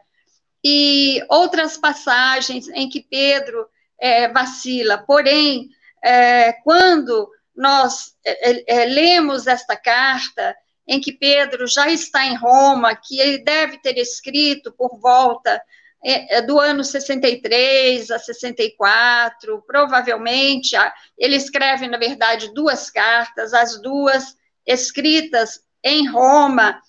e 0.64 1.22
outras 1.28 1.76
passagens 1.76 2.68
em 2.68 2.88
que 2.88 3.02
Pedro 3.02 3.68
é, 4.00 4.28
vacila. 4.28 4.98
Porém, 4.98 5.68
é, 6.02 6.52
quando 6.64 7.28
nós 7.54 8.14
é, 8.24 8.82
é 8.82 8.84
lemos 8.86 9.46
esta 9.46 9.76
carta, 9.76 10.56
em 10.88 11.00
que 11.00 11.12
Pedro 11.12 11.66
já 11.66 11.88
está 11.88 12.24
em 12.24 12.34
Roma, 12.34 12.96
que 12.96 13.20
ele 13.20 13.38
deve 13.38 13.78
ter 13.78 13.98
escrito 13.98 14.72
por 14.72 14.98
volta 14.98 15.62
é, 16.04 16.38
é 16.38 16.42
do 16.42 16.58
ano 16.58 16.82
63 16.82 18.10
a 18.10 18.18
64, 18.18 19.62
provavelmente, 19.66 20.76
ele 21.16 21.36
escreve, 21.36 21.86
na 21.86 21.98
verdade, 21.98 22.52
duas 22.52 22.90
cartas, 22.90 23.54
as 23.54 23.80
duas 23.80 24.36
escritas 24.66 25.60
em 25.82 26.08
Roma, 26.08 26.80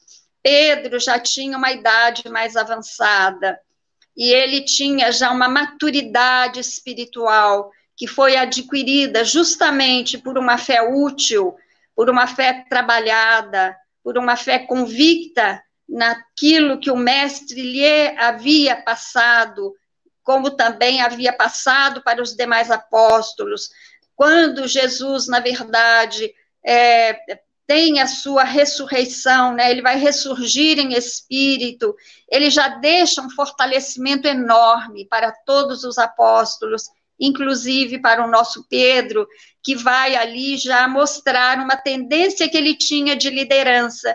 Pedro 0.41 0.99
já 0.99 1.19
tinha 1.19 1.57
uma 1.57 1.71
idade 1.71 2.29
mais 2.29 2.55
avançada 2.55 3.59
e 4.15 4.31
ele 4.31 4.61
tinha 4.61 5.11
já 5.11 5.31
uma 5.31 5.47
maturidade 5.47 6.59
espiritual 6.59 7.71
que 7.95 8.07
foi 8.07 8.35
adquirida 8.35 9.23
justamente 9.23 10.17
por 10.17 10.37
uma 10.37 10.57
fé 10.57 10.81
útil, 10.81 11.55
por 11.95 12.09
uma 12.09 12.27
fé 12.27 12.65
trabalhada, 12.69 13.75
por 14.03 14.17
uma 14.17 14.35
fé 14.35 14.59
convicta 14.59 15.63
naquilo 15.87 16.79
que 16.79 16.91
o 16.91 16.97
mestre 16.97 17.61
lhe 17.61 18.17
havia 18.17 18.75
passado, 18.75 19.73
como 20.23 20.51
também 20.51 21.01
havia 21.01 21.31
passado 21.33 22.01
para 22.01 22.21
os 22.21 22.35
demais 22.35 22.71
apóstolos. 22.71 23.69
Quando 24.15 24.67
Jesus, 24.67 25.27
na 25.27 25.39
verdade, 25.39 26.33
é, 26.65 27.19
tem 27.65 27.99
a 28.01 28.07
sua 28.07 28.43
ressurreição, 28.43 29.53
né? 29.53 29.71
Ele 29.71 29.81
vai 29.81 29.97
ressurgir 29.97 30.79
em 30.79 30.93
espírito. 30.93 31.95
Ele 32.29 32.49
já 32.49 32.67
deixa 32.67 33.21
um 33.21 33.29
fortalecimento 33.29 34.27
enorme 34.27 35.05
para 35.07 35.31
todos 35.31 35.83
os 35.83 35.97
apóstolos, 35.97 36.89
inclusive 37.19 37.99
para 37.99 38.23
o 38.23 38.29
nosso 38.29 38.65
Pedro, 38.69 39.27
que 39.63 39.75
vai 39.75 40.15
ali 40.15 40.57
já 40.57 40.87
mostrar 40.87 41.57
uma 41.59 41.77
tendência 41.77 42.49
que 42.49 42.57
ele 42.57 42.75
tinha 42.75 43.15
de 43.15 43.29
liderança. 43.29 44.13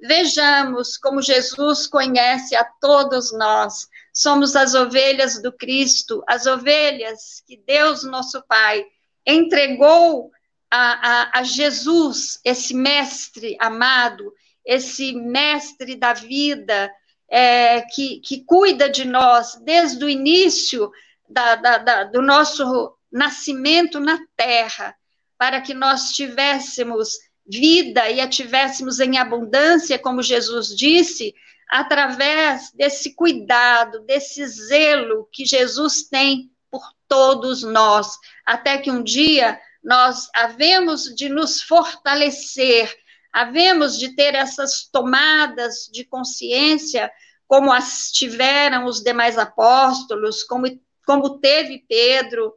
Vejamos 0.00 0.96
como 0.96 1.20
Jesus 1.20 1.86
conhece 1.86 2.54
a 2.56 2.64
todos 2.64 3.32
nós. 3.32 3.86
Somos 4.14 4.56
as 4.56 4.74
ovelhas 4.74 5.42
do 5.42 5.52
Cristo, 5.52 6.22
as 6.26 6.46
ovelhas 6.46 7.42
que 7.46 7.56
Deus, 7.56 8.04
nosso 8.04 8.42
Pai, 8.48 8.84
entregou 9.26 10.30
a, 10.70 11.38
a, 11.38 11.38
a 11.40 11.42
Jesus, 11.42 12.40
esse 12.44 12.74
mestre 12.74 13.56
amado, 13.58 14.32
esse 14.64 15.12
mestre 15.12 15.96
da 15.96 16.12
vida, 16.12 16.90
é, 17.30 17.82
que, 17.82 18.20
que 18.20 18.44
cuida 18.44 18.88
de 18.88 19.04
nós 19.04 19.54
desde 19.64 20.04
o 20.04 20.08
início 20.08 20.90
da, 21.28 21.56
da, 21.56 21.78
da, 21.78 22.04
do 22.04 22.22
nosso 22.22 22.94
nascimento 23.10 24.00
na 24.00 24.18
terra, 24.36 24.94
para 25.36 25.60
que 25.60 25.74
nós 25.74 26.12
tivéssemos 26.12 27.10
vida 27.46 28.10
e 28.10 28.20
a 28.20 28.28
tivéssemos 28.28 29.00
em 29.00 29.18
abundância, 29.18 29.98
como 29.98 30.22
Jesus 30.22 30.68
disse, 30.76 31.34
através 31.70 32.70
desse 32.72 33.14
cuidado, 33.14 34.00
desse 34.00 34.46
zelo 34.46 35.28
que 35.32 35.44
Jesus 35.44 36.02
tem 36.02 36.50
por 36.70 36.82
todos 37.06 37.62
nós, 37.62 38.18
até 38.44 38.78
que 38.78 38.90
um 38.90 39.02
dia 39.02 39.58
nós 39.88 40.28
havemos 40.34 41.04
de 41.04 41.30
nos 41.30 41.62
fortalecer, 41.62 42.94
havemos 43.32 43.98
de 43.98 44.14
ter 44.14 44.34
essas 44.34 44.86
tomadas 44.92 45.88
de 45.90 46.04
consciência, 46.04 47.10
como 47.46 47.72
as 47.72 48.10
tiveram 48.12 48.84
os 48.84 49.02
demais 49.02 49.38
apóstolos, 49.38 50.44
como, 50.44 50.66
como 51.06 51.38
teve 51.38 51.86
Pedro, 51.88 52.52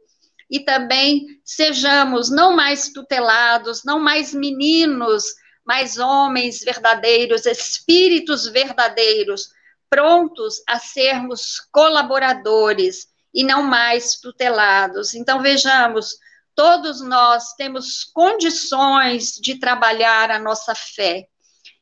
e 0.50 0.60
também 0.60 1.24
sejamos 1.42 2.30
não 2.30 2.54
mais 2.54 2.90
tutelados, 2.90 3.82
não 3.82 3.98
mais 3.98 4.34
meninos, 4.34 5.24
mas 5.64 5.96
homens 5.96 6.60
verdadeiros, 6.60 7.46
espíritos 7.46 8.46
verdadeiros, 8.46 9.48
prontos 9.88 10.62
a 10.68 10.78
sermos 10.78 11.60
colaboradores 11.72 13.06
e 13.32 13.42
não 13.42 13.62
mais 13.62 14.16
tutelados. 14.16 15.14
Então, 15.14 15.40
vejamos 15.40 16.18
todos 16.54 17.00
nós 17.00 17.54
temos 17.54 18.04
condições 18.04 19.32
de 19.40 19.58
trabalhar 19.58 20.30
a 20.30 20.38
nossa 20.38 20.74
fé, 20.74 21.26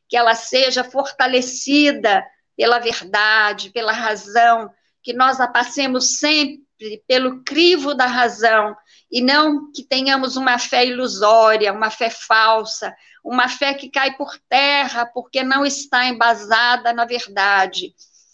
que 0.07 0.17
ela 0.17 0.35
seja 0.35 0.83
fortalecida 0.83 2.23
pela 2.55 2.79
verdade, 2.79 3.69
pela 3.71 3.91
razão, 3.91 4.69
que 5.03 5.13
nós 5.13 5.39
a 5.39 5.47
passemos 5.47 6.19
sempre 6.19 6.61
pelo 7.07 7.43
crivo 7.43 7.93
da 7.93 8.05
razão. 8.05 8.75
E 9.11 9.21
não 9.21 9.71
que 9.71 9.83
tenhamos 9.83 10.35
uma 10.35 10.57
fé 10.57 10.85
ilusória, 10.85 11.73
uma 11.73 11.89
fé 11.89 12.09
falsa, 12.09 12.95
uma 13.23 13.47
fé 13.47 13.73
que 13.73 13.89
cai 13.89 14.15
por 14.15 14.37
terra 14.49 15.05
porque 15.05 15.43
não 15.43 15.65
está 15.65 16.05
embasada 16.05 16.93
na 16.93 17.05
verdade. 17.05 17.93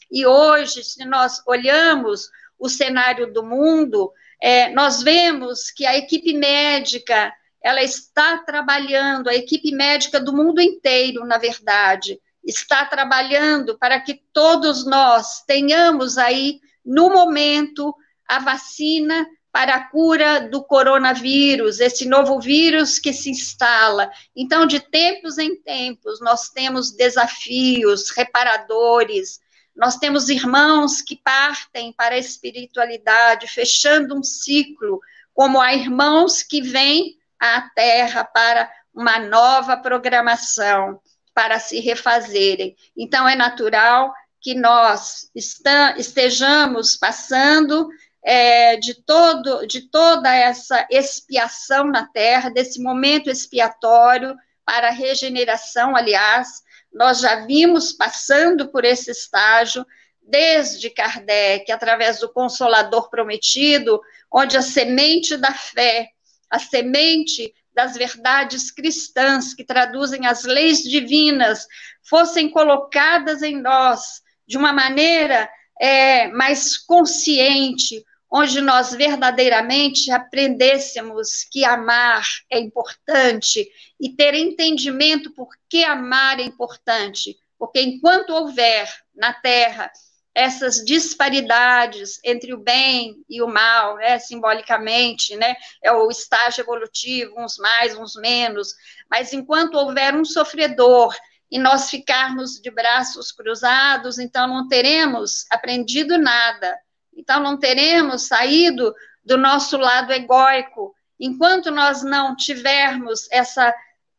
E 0.10 0.26
hoje, 0.26 0.84
se 0.84 1.04
nós 1.06 1.42
olhamos 1.46 2.30
o 2.58 2.70
cenário 2.70 3.32
do 3.32 3.44
mundo, 3.44 4.12
é, 4.42 4.70
nós 4.70 5.02
vemos 5.02 5.72
que 5.72 5.86
a 5.86 5.98
equipe 5.98 6.34
médica 6.34 7.34
ela 7.62 7.84
está 7.84 8.38
trabalhando, 8.40 9.30
a 9.30 9.36
equipe 9.36 9.72
médica 9.72 10.20
do 10.20 10.34
mundo 10.34 10.62
inteiro, 10.62 11.26
na 11.26 11.38
verdade, 11.38 12.20
está 12.44 12.86
trabalhando 12.86 13.78
para 13.78 14.00
que 14.00 14.22
todos 14.32 14.86
nós 14.86 15.44
tenhamos 15.46 16.18
aí, 16.18 16.60
no 16.86 17.10
momento, 17.10 17.94
a 18.28 18.40
vacina 18.40 19.28
para 19.52 19.76
a 19.76 19.84
cura 19.90 20.40
do 20.40 20.64
coronavírus, 20.64 21.80
esse 21.80 22.08
novo 22.08 22.40
vírus 22.40 23.00
que 23.00 23.12
se 23.12 23.32
instala. 23.32 24.10
Então, 24.36 24.68
de 24.68 24.80
tempos 24.80 25.38
em 25.38 25.56
tempos, 25.56 26.22
nós 26.22 26.50
temos 26.50 26.92
desafios 26.92 28.12
reparadores, 28.12 29.40
Nós 29.78 29.98
temos 29.98 30.28
irmãos 30.28 31.02
que 31.02 31.16
partem 31.16 31.94
para 31.94 32.16
a 32.16 32.20
espiritualidade, 32.20 33.48
fechando 33.48 34.18
um 34.18 34.24
ciclo, 34.24 35.00
como 35.34 35.62
há 35.62 35.74
irmãos 35.74 36.42
que 36.42 36.62
vêm 36.62 37.16
à 37.40 37.62
Terra 37.76 38.24
para 38.24 38.72
uma 38.92 39.20
nova 39.20 39.78
programação, 39.78 41.00
para 41.32 41.60
se 41.60 41.80
refazerem. 41.80 42.76
Então, 42.98 43.30
é 43.30 43.36
natural 43.36 44.12
que 44.42 44.56
nós 44.56 45.30
estejamos 45.36 46.98
passando 46.98 47.88
é, 48.24 48.78
de, 48.78 48.96
todo, 49.04 49.68
de 49.68 49.82
toda 49.82 50.34
essa 50.34 50.88
expiação 50.90 51.86
na 51.86 52.08
Terra, 52.08 52.50
desse 52.50 52.82
momento 52.82 53.30
expiatório 53.30 54.36
para 54.66 54.88
a 54.88 54.92
regeneração, 54.92 55.96
aliás, 55.96 56.64
nós 56.98 57.20
já 57.20 57.46
vimos 57.46 57.94
passando 57.94 58.70
por 58.70 58.84
esse 58.84 59.12
estágio 59.12 59.86
desde 60.22 60.90
Kardec, 60.90 61.72
através 61.72 62.20
do 62.20 62.28
Consolador 62.28 63.10
Prometido, 63.10 64.02
onde 64.32 64.58
a 64.58 64.62
semente 64.62 65.38
da 65.38 65.54
fé, 65.54 66.10
a 66.50 66.58
semente 66.58 67.54
das 67.74 67.96
verdades 67.96 68.72
cristãs 68.72 69.54
que 69.54 69.64
traduzem 69.64 70.26
as 70.26 70.44
leis 70.44 70.82
divinas 70.82 71.68
fossem 72.02 72.50
colocadas 72.50 73.44
em 73.44 73.62
nós 73.62 74.22
de 74.48 74.58
uma 74.58 74.74
maneira 74.74 75.48
é, 75.80 76.28
mais 76.30 76.78
consciente, 76.78 78.04
onde 78.30 78.62
nós 78.62 78.94
verdadeiramente 78.94 80.12
aprendêssemos 80.12 81.46
que 81.50 81.64
amar 81.64 82.26
é 82.52 82.60
importante 82.60 83.68
e 84.00 84.10
ter 84.10 84.34
entendimento 84.34 85.32
por 85.34 85.50
que 85.70 85.84
amar 85.84 86.40
é 86.40 86.44
importante. 86.44 87.38
Porque 87.58 87.82
enquanto 87.82 88.32
houver 88.32 88.88
na 89.16 89.34
Terra 89.34 89.92
essas 90.38 90.86
disparidades 90.86 92.20
entre 92.24 92.54
o 92.54 92.60
bem 92.60 93.26
e 93.28 93.42
o 93.42 93.48
mal, 93.48 93.96
né, 93.96 94.20
simbolicamente, 94.20 95.36
né, 95.36 95.56
é 95.84 95.92
o 95.92 96.12
estágio 96.12 96.62
evolutivo, 96.62 97.34
uns 97.40 97.58
mais, 97.58 97.98
uns 97.98 98.16
menos, 98.16 98.76
mas 99.10 99.34
enquanto 99.34 99.74
houver 99.74 100.14
um 100.14 100.24
sofredor 100.24 101.16
e 101.50 101.58
nós 101.58 101.90
ficarmos 101.90 102.62
de 102.62 102.70
braços 102.70 103.32
cruzados, 103.32 104.20
então 104.20 104.48
não 104.48 104.68
teremos 104.68 105.46
aprendido 105.50 106.20
nada, 106.20 106.78
então 107.18 107.42
não 107.42 107.58
teremos 107.58 108.28
saído 108.28 108.94
do 109.26 109.38
nosso 109.38 109.76
lado 109.76 110.14
egóico, 110.14 110.94
enquanto 111.20 111.72
nós 111.72 112.04
não 112.04 112.36
tivermos 112.36 113.28
essa 113.32 113.74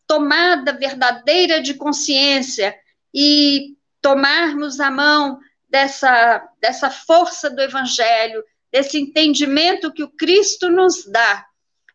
tomada 0.07 0.73
verdadeira 0.73 1.63
de 1.63 1.75
consciência 1.75 2.77
e 3.15 3.77
tomarmos 4.03 4.81
a 4.81 4.91
mão 4.91 5.39
dessa, 5.69 6.47
dessa 6.61 6.91
força 6.91 7.49
do 7.49 7.63
Evangelho, 7.63 8.43
desse 8.73 8.99
entendimento 8.99 9.93
que 9.93 10.03
o 10.03 10.11
Cristo 10.11 10.69
nos 10.69 11.07
dá, 11.07 11.47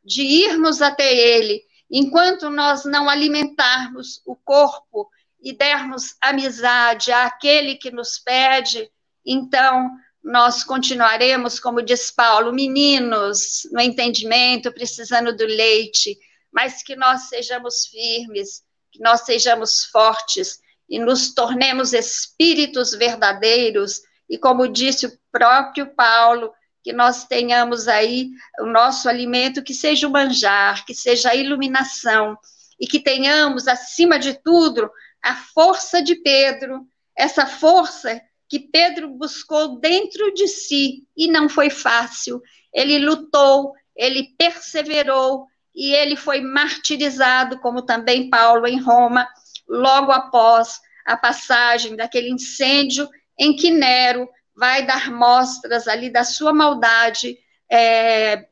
de 0.04 0.22
irmos 0.22 0.82
até 0.82 1.14
Ele, 1.14 1.62
enquanto 1.92 2.50
nós 2.50 2.86
não 2.86 3.10
alimentarmos 3.10 4.22
o 4.26 4.36
corpo 4.36 5.10
e 5.42 5.54
dermos 5.54 6.16
amizade 6.22 7.12
àquele 7.12 7.76
que 7.76 7.92
nos 7.92 8.18
pede, 8.18 8.90
então 9.26 9.92
nós 10.24 10.64
continuaremos, 10.64 11.60
como 11.60 11.82
diz 11.82 12.10
Paulo, 12.10 12.54
meninos 12.54 13.68
no 13.72 13.82
entendimento, 13.82 14.72
precisando 14.72 15.36
do 15.36 15.46
leite, 15.46 16.18
mas 16.52 16.82
que 16.82 16.96
nós 16.96 17.24
sejamos 17.24 17.88
firmes, 17.88 18.64
que 18.92 19.02
nós 19.02 19.22
sejamos 19.22 19.86
fortes 19.86 20.60
e 20.90 20.98
nos 20.98 21.34
tornemos 21.34 21.94
espíritos 21.94 22.92
verdadeiros, 22.92 24.02
e 24.30 24.38
como 24.38 24.68
disse 24.68 25.08
o 25.08 25.20
próprio 25.32 25.94
Paulo, 25.94 26.54
que 26.84 26.94
nós 26.94 27.26
tenhamos 27.26 27.88
aí 27.88 28.30
o 28.60 28.66
nosso 28.66 29.10
alimento 29.10 29.64
que 29.64 29.74
seja 29.74 30.08
o 30.08 30.12
manjar, 30.12 30.86
que 30.86 30.94
seja 30.94 31.32
a 31.32 31.36
iluminação, 31.36 32.38
e 32.80 32.88
que 32.88 33.00
tenhamos, 33.00 33.68
acima 33.68 34.20
de 34.20 34.34
tudo, 34.34 34.90
a 35.24 35.36
força 35.36 36.02
de 36.02 36.16
Pedro, 36.16 36.86
essa 37.18 37.46
força 37.46 38.22
que 38.54 38.60
Pedro 38.60 39.10
buscou 39.10 39.80
dentro 39.80 40.32
de 40.32 40.48
si 40.48 41.08
e 41.18 41.28
não 41.28 41.50
foi 41.50 41.72
fácil. 41.72 42.40
Ele 42.72 43.00
lutou, 43.00 43.74
ele 43.96 44.36
perseverou 44.38 45.48
e 45.74 45.92
ele 45.92 46.16
foi 46.16 46.40
martirizado, 46.40 47.58
como 47.62 47.82
também 47.82 48.30
Paulo 48.30 48.68
em 48.68 48.80
Roma, 48.80 49.28
logo 49.68 50.12
após 50.12 50.80
a 51.04 51.18
passagem 51.18 51.96
daquele 51.96 52.30
incêndio 52.30 53.10
em 53.40 53.56
que 53.56 53.72
Nero 53.72 54.30
vai 54.56 54.86
dar 54.86 55.10
mostras 55.10 55.88
ali 55.88 56.12
da 56.12 56.24
sua 56.24 56.54
maldade, 56.54 57.36
é, 57.72 58.46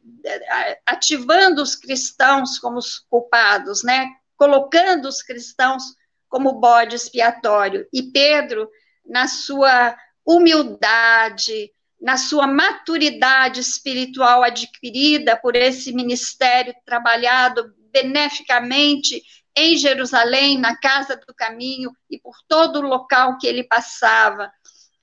ativando 0.84 1.62
os 1.62 1.76
cristãos 1.76 2.58
como 2.58 2.80
os 2.80 2.98
culpados, 3.08 3.84
né? 3.84 4.10
Colocando 4.36 5.08
os 5.08 5.22
cristãos 5.22 5.84
como 6.28 6.60
bode 6.60 6.96
expiatório. 6.96 7.88
E 7.94 8.02
Pedro, 8.02 8.68
na 9.12 9.28
sua 9.28 9.96
humildade, 10.26 11.70
na 12.00 12.16
sua 12.16 12.48
maturidade 12.48 13.60
espiritual 13.60 14.42
adquirida 14.42 15.36
por 15.36 15.54
esse 15.56 15.92
ministério 15.92 16.74
trabalhado 16.86 17.76
beneficamente 17.92 19.22
em 19.54 19.76
Jerusalém, 19.76 20.58
na 20.58 20.78
casa 20.78 21.18
do 21.18 21.34
caminho 21.36 21.92
e 22.10 22.18
por 22.18 22.36
todo 22.48 22.80
o 22.80 22.88
local 22.88 23.38
que 23.38 23.46
ele 23.46 23.66
passava. 23.66 24.50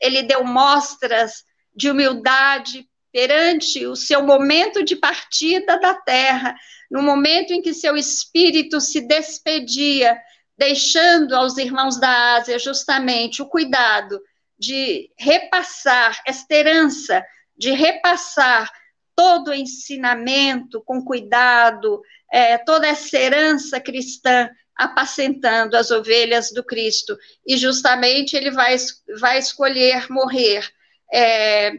Ele 0.01 0.23
deu 0.23 0.43
mostras 0.43 1.45
de 1.77 1.91
humildade 1.91 2.89
perante 3.13 3.87
o 3.87 3.95
seu 3.95 4.23
momento 4.23 4.83
de 4.83 4.97
partida 4.97 5.79
da 5.79 5.93
terra, 5.93 6.57
no 6.91 7.03
momento 7.03 7.53
em 7.53 7.61
que 7.61 7.75
seu 7.75 7.95
espírito 7.95 8.81
se 8.81 9.03
despedia 9.03 10.19
deixando 10.59 11.37
aos 11.37 11.57
irmãos 11.57 12.01
da 12.01 12.35
Ásia 12.35 12.59
justamente 12.59 13.41
o 13.41 13.47
cuidado 13.47 14.21
de 14.59 15.09
repassar 15.17 16.21
esta 16.27 16.53
herança, 16.53 17.25
de 17.57 17.71
repassar 17.71 18.69
todo 19.15 19.49
o 19.49 19.55
ensinamento 19.55 20.83
com 20.85 21.05
cuidado, 21.05 22.03
é, 22.33 22.59
toda 22.59 22.89
essa 22.89 23.17
herança 23.17 23.81
cristã, 23.81 24.51
apacentando 24.77 25.77
as 25.77 25.93
ovelhas 25.93 26.53
do 26.53 26.65
Cristo. 26.65 27.17
E 27.47 27.57
justamente 27.57 28.37
ele 28.37 28.51
vai, 28.51 28.77
vai 29.21 29.39
escolher 29.39 30.11
morrer 30.11 30.69
é, 31.13 31.73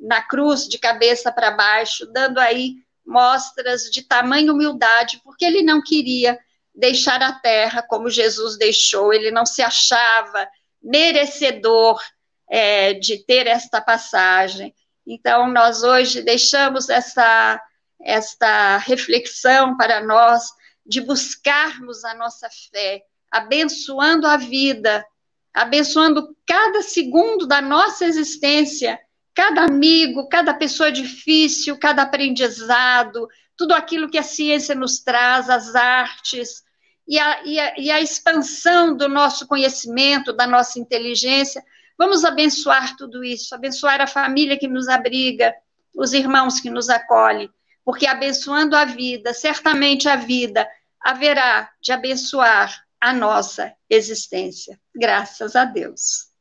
na 0.00 0.22
cruz, 0.22 0.68
de 0.68 0.78
cabeça 0.78 1.32
para 1.32 1.50
baixo, 1.50 2.06
dando 2.12 2.38
aí 2.38 2.74
mostras 3.04 3.84
de 3.90 4.02
tamanha 4.02 4.52
humildade, 4.52 5.20
porque 5.24 5.44
ele 5.44 5.62
não 5.62 5.82
queria 5.82 6.38
deixar 6.74 7.22
a 7.22 7.32
terra 7.32 7.82
como 7.82 8.10
Jesus 8.10 8.58
deixou, 8.58 9.12
ele 9.12 9.30
não 9.30 9.46
se 9.46 9.62
achava 9.62 10.48
merecedor 10.82 12.00
é, 12.48 12.94
de 12.94 13.18
ter 13.24 13.46
esta 13.46 13.80
passagem. 13.80 14.74
Então, 15.06 15.48
nós 15.48 15.82
hoje 15.82 16.22
deixamos 16.22 16.88
essa, 16.88 17.60
esta 18.00 18.78
reflexão 18.78 19.76
para 19.76 20.02
nós 20.02 20.44
de 20.84 21.00
buscarmos 21.00 22.04
a 22.04 22.14
nossa 22.14 22.48
fé, 22.70 23.02
abençoando 23.30 24.26
a 24.26 24.36
vida, 24.36 25.04
abençoando 25.52 26.36
cada 26.46 26.82
segundo 26.82 27.46
da 27.46 27.62
nossa 27.62 28.04
existência, 28.04 28.98
cada 29.34 29.62
amigo, 29.62 30.28
cada 30.28 30.52
pessoa 30.52 30.92
difícil, 30.92 31.78
cada 31.78 32.02
aprendizado, 32.02 33.28
tudo 33.56 33.72
aquilo 33.74 34.10
que 34.10 34.18
a 34.18 34.22
ciência 34.22 34.74
nos 34.74 35.00
traz, 35.00 35.48
as 35.48 35.74
artes, 35.74 36.64
e 37.06 37.18
a, 37.18 37.44
e 37.44 37.60
a, 37.60 37.78
e 37.78 37.90
a 37.90 38.00
expansão 38.00 38.96
do 38.96 39.08
nosso 39.08 39.46
conhecimento, 39.46 40.32
da 40.32 40.46
nossa 40.46 40.78
inteligência. 40.78 41.64
Vamos 41.98 42.24
abençoar 42.24 42.96
tudo 42.96 43.22
isso, 43.22 43.54
abençoar 43.54 44.00
a 44.00 44.06
família 44.06 44.58
que 44.58 44.66
nos 44.66 44.88
abriga, 44.88 45.54
os 45.94 46.12
irmãos 46.12 46.58
que 46.60 46.70
nos 46.70 46.88
acolhem, 46.88 47.48
porque 47.84 48.06
abençoando 48.06 48.74
a 48.74 48.84
vida, 48.84 49.32
certamente 49.32 50.08
a 50.08 50.16
vida 50.16 50.68
haverá 51.00 51.70
de 51.80 51.92
abençoar 51.92 52.84
a 53.00 53.12
nossa 53.12 53.72
existência. 53.88 54.80
Graças 54.94 55.54
a 55.54 55.64
Deus. 55.64 56.33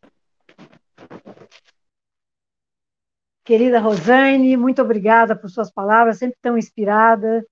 Querida 3.43 3.79
Rosane, 3.79 4.55
muito 4.55 4.81
obrigada 4.81 5.35
por 5.35 5.49
suas 5.49 5.69
palavras, 5.69 6.17
sempre 6.17 6.37
tão 6.41 6.57
inspirada. 6.57 7.45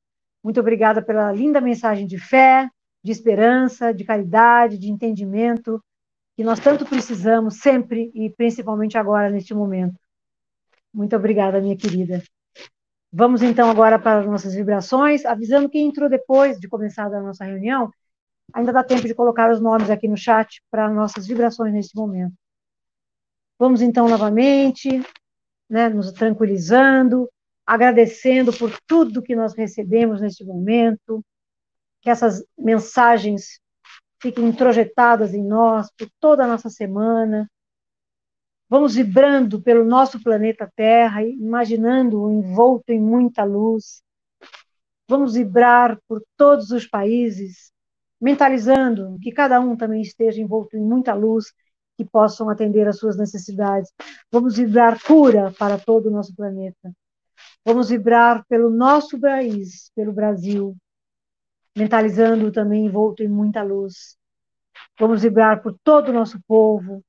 Muito 0.44 0.60
obrigada 0.60 1.02
pela 1.02 1.32
linda 1.32 1.60
mensagem 1.60 2.08
de 2.08 2.18
fé, 2.18 2.70
de 3.04 3.12
esperança, 3.12 3.94
de 3.94 4.04
caridade, 4.04 4.78
de 4.78 4.90
entendimento, 4.90 5.84
que 6.36 6.44
nós 6.44 6.60
tanto 6.60 6.86
precisamos 6.86 7.58
sempre 7.58 8.10
e 8.16 8.30
principalmente 8.30 8.98
agora, 8.98 9.30
neste 9.30 9.54
momento. 9.54 10.00
Muito 10.94 11.16
obrigada, 11.16 11.62
minha 11.62 11.78
querida. 11.78 12.24
Vamos 13.12 13.42
então 13.42 13.70
agora 13.70 14.00
para 14.00 14.22
as 14.22 14.26
nossas 14.26 14.54
vibrações, 14.54 15.26
avisando 15.26 15.70
quem 15.70 15.88
entrou 15.88 16.10
depois 16.10 16.58
de 16.58 16.70
começar 16.70 17.14
a 17.14 17.22
nossa 17.22 17.44
reunião, 17.44 17.92
ainda 18.54 18.72
dá 18.72 18.84
tempo 18.84 19.06
de 19.06 19.14
colocar 19.14 19.52
os 19.52 19.60
nomes 19.60 19.90
aqui 19.90 20.08
no 20.08 20.16
chat 20.16 20.62
para 20.72 20.90
nossas 20.90 21.28
vibrações 21.28 21.74
neste 21.74 21.96
momento. 21.96 22.34
Vamos 23.60 23.82
então 23.82 24.08
novamente, 24.08 25.04
né, 25.72 25.88
nos 25.88 26.12
tranquilizando, 26.12 27.30
agradecendo 27.66 28.52
por 28.52 28.78
tudo 28.86 29.22
que 29.22 29.34
nós 29.34 29.56
recebemos 29.56 30.20
neste 30.20 30.44
momento, 30.44 31.24
que 32.02 32.10
essas 32.10 32.44
mensagens 32.58 33.62
fiquem 34.22 34.50
introjetadas 34.50 35.34
em 35.34 35.42
nós 35.42 35.90
por 35.98 36.10
toda 36.20 36.44
a 36.44 36.48
nossa 36.48 36.70
semana. 36.70 37.50
Vamos 38.68 38.96
vibrando 38.96 39.62
pelo 39.62 39.86
nosso 39.86 40.22
planeta 40.22 40.70
Terra, 40.76 41.24
imaginando-o 41.24 42.30
envolto 42.30 42.92
em 42.92 43.00
muita 43.00 43.46
luz. 43.46 44.04
Vamos 45.08 45.36
vibrar 45.36 45.98
por 46.06 46.22
todos 46.36 46.72
os 46.72 46.86
países, 46.86 47.72
mentalizando 48.20 49.18
que 49.22 49.32
cada 49.32 49.58
um 49.62 49.78
também 49.78 50.02
esteja 50.02 50.42
envolto 50.42 50.76
em 50.76 50.82
muita 50.82 51.14
luz, 51.14 51.54
que 52.04 52.10
possam 52.10 52.50
atender 52.50 52.88
às 52.88 52.98
suas 52.98 53.16
necessidades. 53.16 53.92
Vamos 54.32 54.58
vibrar 54.58 55.00
cura 55.04 55.54
para 55.58 55.78
todo 55.78 56.08
o 56.08 56.12
nosso 56.12 56.36
planeta. 56.36 56.92
Vamos 57.64 57.90
vibrar 57.90 58.44
pelo 58.48 58.70
nosso 58.72 59.20
país, 59.20 59.92
pelo 59.96 60.12
Brasil, 60.12 60.76
mentalizando 61.78 62.52
também 62.52 62.88
envolto 62.88 63.22
em 63.22 63.28
muita 63.28 63.62
luz. 63.62 64.18
Vamos 65.00 65.22
vibrar 65.22 65.62
por 65.62 65.78
todo 65.84 66.10
o 66.10 66.14
nosso 66.14 66.42
povo. 66.48 67.04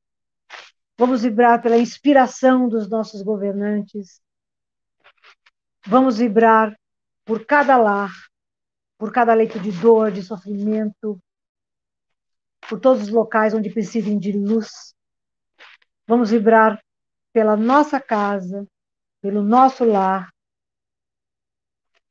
Vamos 0.98 1.22
vibrar 1.22 1.62
pela 1.62 1.78
inspiração 1.78 2.68
dos 2.68 2.88
nossos 2.88 3.22
governantes. 3.22 4.20
Vamos 5.86 6.18
vibrar 6.18 6.76
por 7.24 7.46
cada 7.46 7.76
lar, 7.78 8.10
por 8.98 9.10
cada 9.10 9.32
leito 9.32 9.58
de 9.58 9.72
dor, 9.72 10.12
de 10.12 10.22
sofrimento, 10.22 11.18
por 12.68 12.80
todos 12.80 13.02
os 13.02 13.08
locais 13.08 13.54
onde 13.54 13.70
precisem 13.70 14.18
de 14.18 14.32
luz. 14.32 14.94
Vamos 16.06 16.30
vibrar 16.30 16.82
pela 17.32 17.56
nossa 17.56 18.00
casa, 18.00 18.66
pelo 19.20 19.42
nosso 19.42 19.84
lar. 19.84 20.32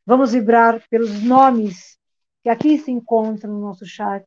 Vamos 0.06 0.32
vibrar 0.32 0.82
pelos 0.90 1.22
nomes 1.22 1.98
que 2.44 2.50
aqui 2.50 2.78
se 2.78 2.92
encontram 2.92 3.54
no 3.54 3.62
nosso 3.62 3.86
chat. 3.86 4.26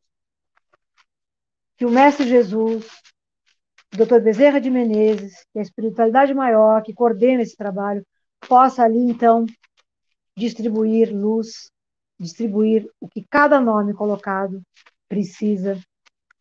Que 1.76 1.84
o 1.84 1.90
Mestre 1.90 2.28
Jesus, 2.28 2.87
o 3.92 3.96
Dr. 3.96 4.20
Bezerra 4.20 4.60
de 4.60 4.70
Menezes, 4.70 5.44
que 5.52 5.58
é 5.58 5.60
a 5.60 5.62
espiritualidade 5.62 6.32
maior, 6.32 6.82
que 6.82 6.94
coordena 6.94 7.42
esse 7.42 7.56
trabalho, 7.56 8.06
possa 8.48 8.84
ali, 8.84 9.00
então, 9.00 9.44
distribuir 10.37 11.12
luz, 11.12 11.70
distribuir 12.18 12.88
o 13.00 13.08
que 13.08 13.26
cada 13.28 13.60
nome 13.60 13.92
colocado 13.92 14.62
precisa 15.08 15.80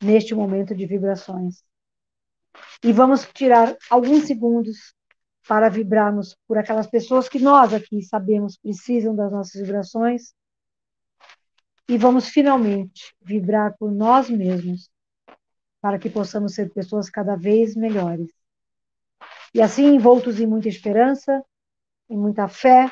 neste 0.03 0.35
momento 0.35 0.75
de 0.75 0.85
vibrações. 0.85 1.63
E 2.83 2.91
vamos 2.91 3.27
tirar 3.33 3.75
alguns 3.89 4.25
segundos 4.25 4.93
para 5.47 5.69
vibrarmos 5.69 6.37
por 6.47 6.57
aquelas 6.57 6.87
pessoas 6.87 7.27
que 7.27 7.39
nós 7.39 7.73
aqui 7.73 8.01
sabemos 8.01 8.57
precisam 8.57 9.15
das 9.15 9.31
nossas 9.31 9.61
vibrações 9.61 10.33
e 11.87 11.97
vamos 11.97 12.29
finalmente 12.29 13.13
vibrar 13.21 13.75
por 13.77 13.91
nós 13.91 14.29
mesmos, 14.29 14.89
para 15.81 15.99
que 15.99 16.09
possamos 16.09 16.55
ser 16.55 16.71
pessoas 16.71 17.09
cada 17.09 17.35
vez 17.35 17.75
melhores. 17.75 18.31
E 19.53 19.61
assim, 19.61 19.95
envoltos 19.95 20.39
em 20.39 20.47
muita 20.47 20.69
esperança, 20.69 21.43
em 22.09 22.17
muita 22.17 22.47
fé, 22.47 22.89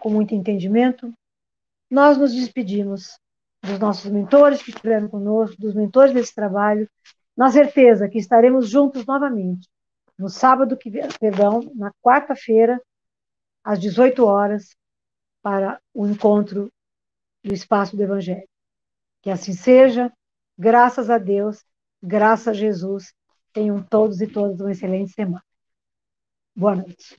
com 0.00 0.10
muito 0.10 0.34
entendimento, 0.34 1.12
nós 1.88 2.18
nos 2.18 2.34
despedimos 2.34 3.18
dos 3.62 3.78
nossos 3.78 4.10
mentores 4.10 4.62
que 4.62 4.70
estiveram 4.70 5.08
conosco, 5.08 5.60
dos 5.60 5.74
mentores 5.74 6.12
desse 6.12 6.34
trabalho, 6.34 6.88
na 7.36 7.50
certeza 7.50 8.08
que 8.08 8.18
estaremos 8.18 8.68
juntos 8.68 9.06
novamente, 9.06 9.68
no 10.18 10.28
sábado 10.28 10.76
que 10.76 10.90
perdão, 11.18 11.60
na 11.74 11.92
quarta-feira, 12.02 12.80
às 13.64 13.78
18 13.78 14.24
horas, 14.24 14.76
para 15.40 15.80
o 15.94 16.06
encontro 16.06 16.70
do 17.42 17.54
espaço 17.54 17.96
do 17.96 18.02
Evangelho. 18.02 18.48
Que 19.22 19.30
assim 19.30 19.52
seja, 19.52 20.12
graças 20.58 21.10
a 21.10 21.18
Deus, 21.18 21.64
graças 22.02 22.48
a 22.48 22.52
Jesus. 22.52 23.12
Tenham 23.52 23.82
todos 23.82 24.20
e 24.20 24.26
todas 24.26 24.60
uma 24.60 24.72
excelente 24.72 25.12
semana. 25.12 25.44
Boa 26.54 26.76
noite. 26.76 27.16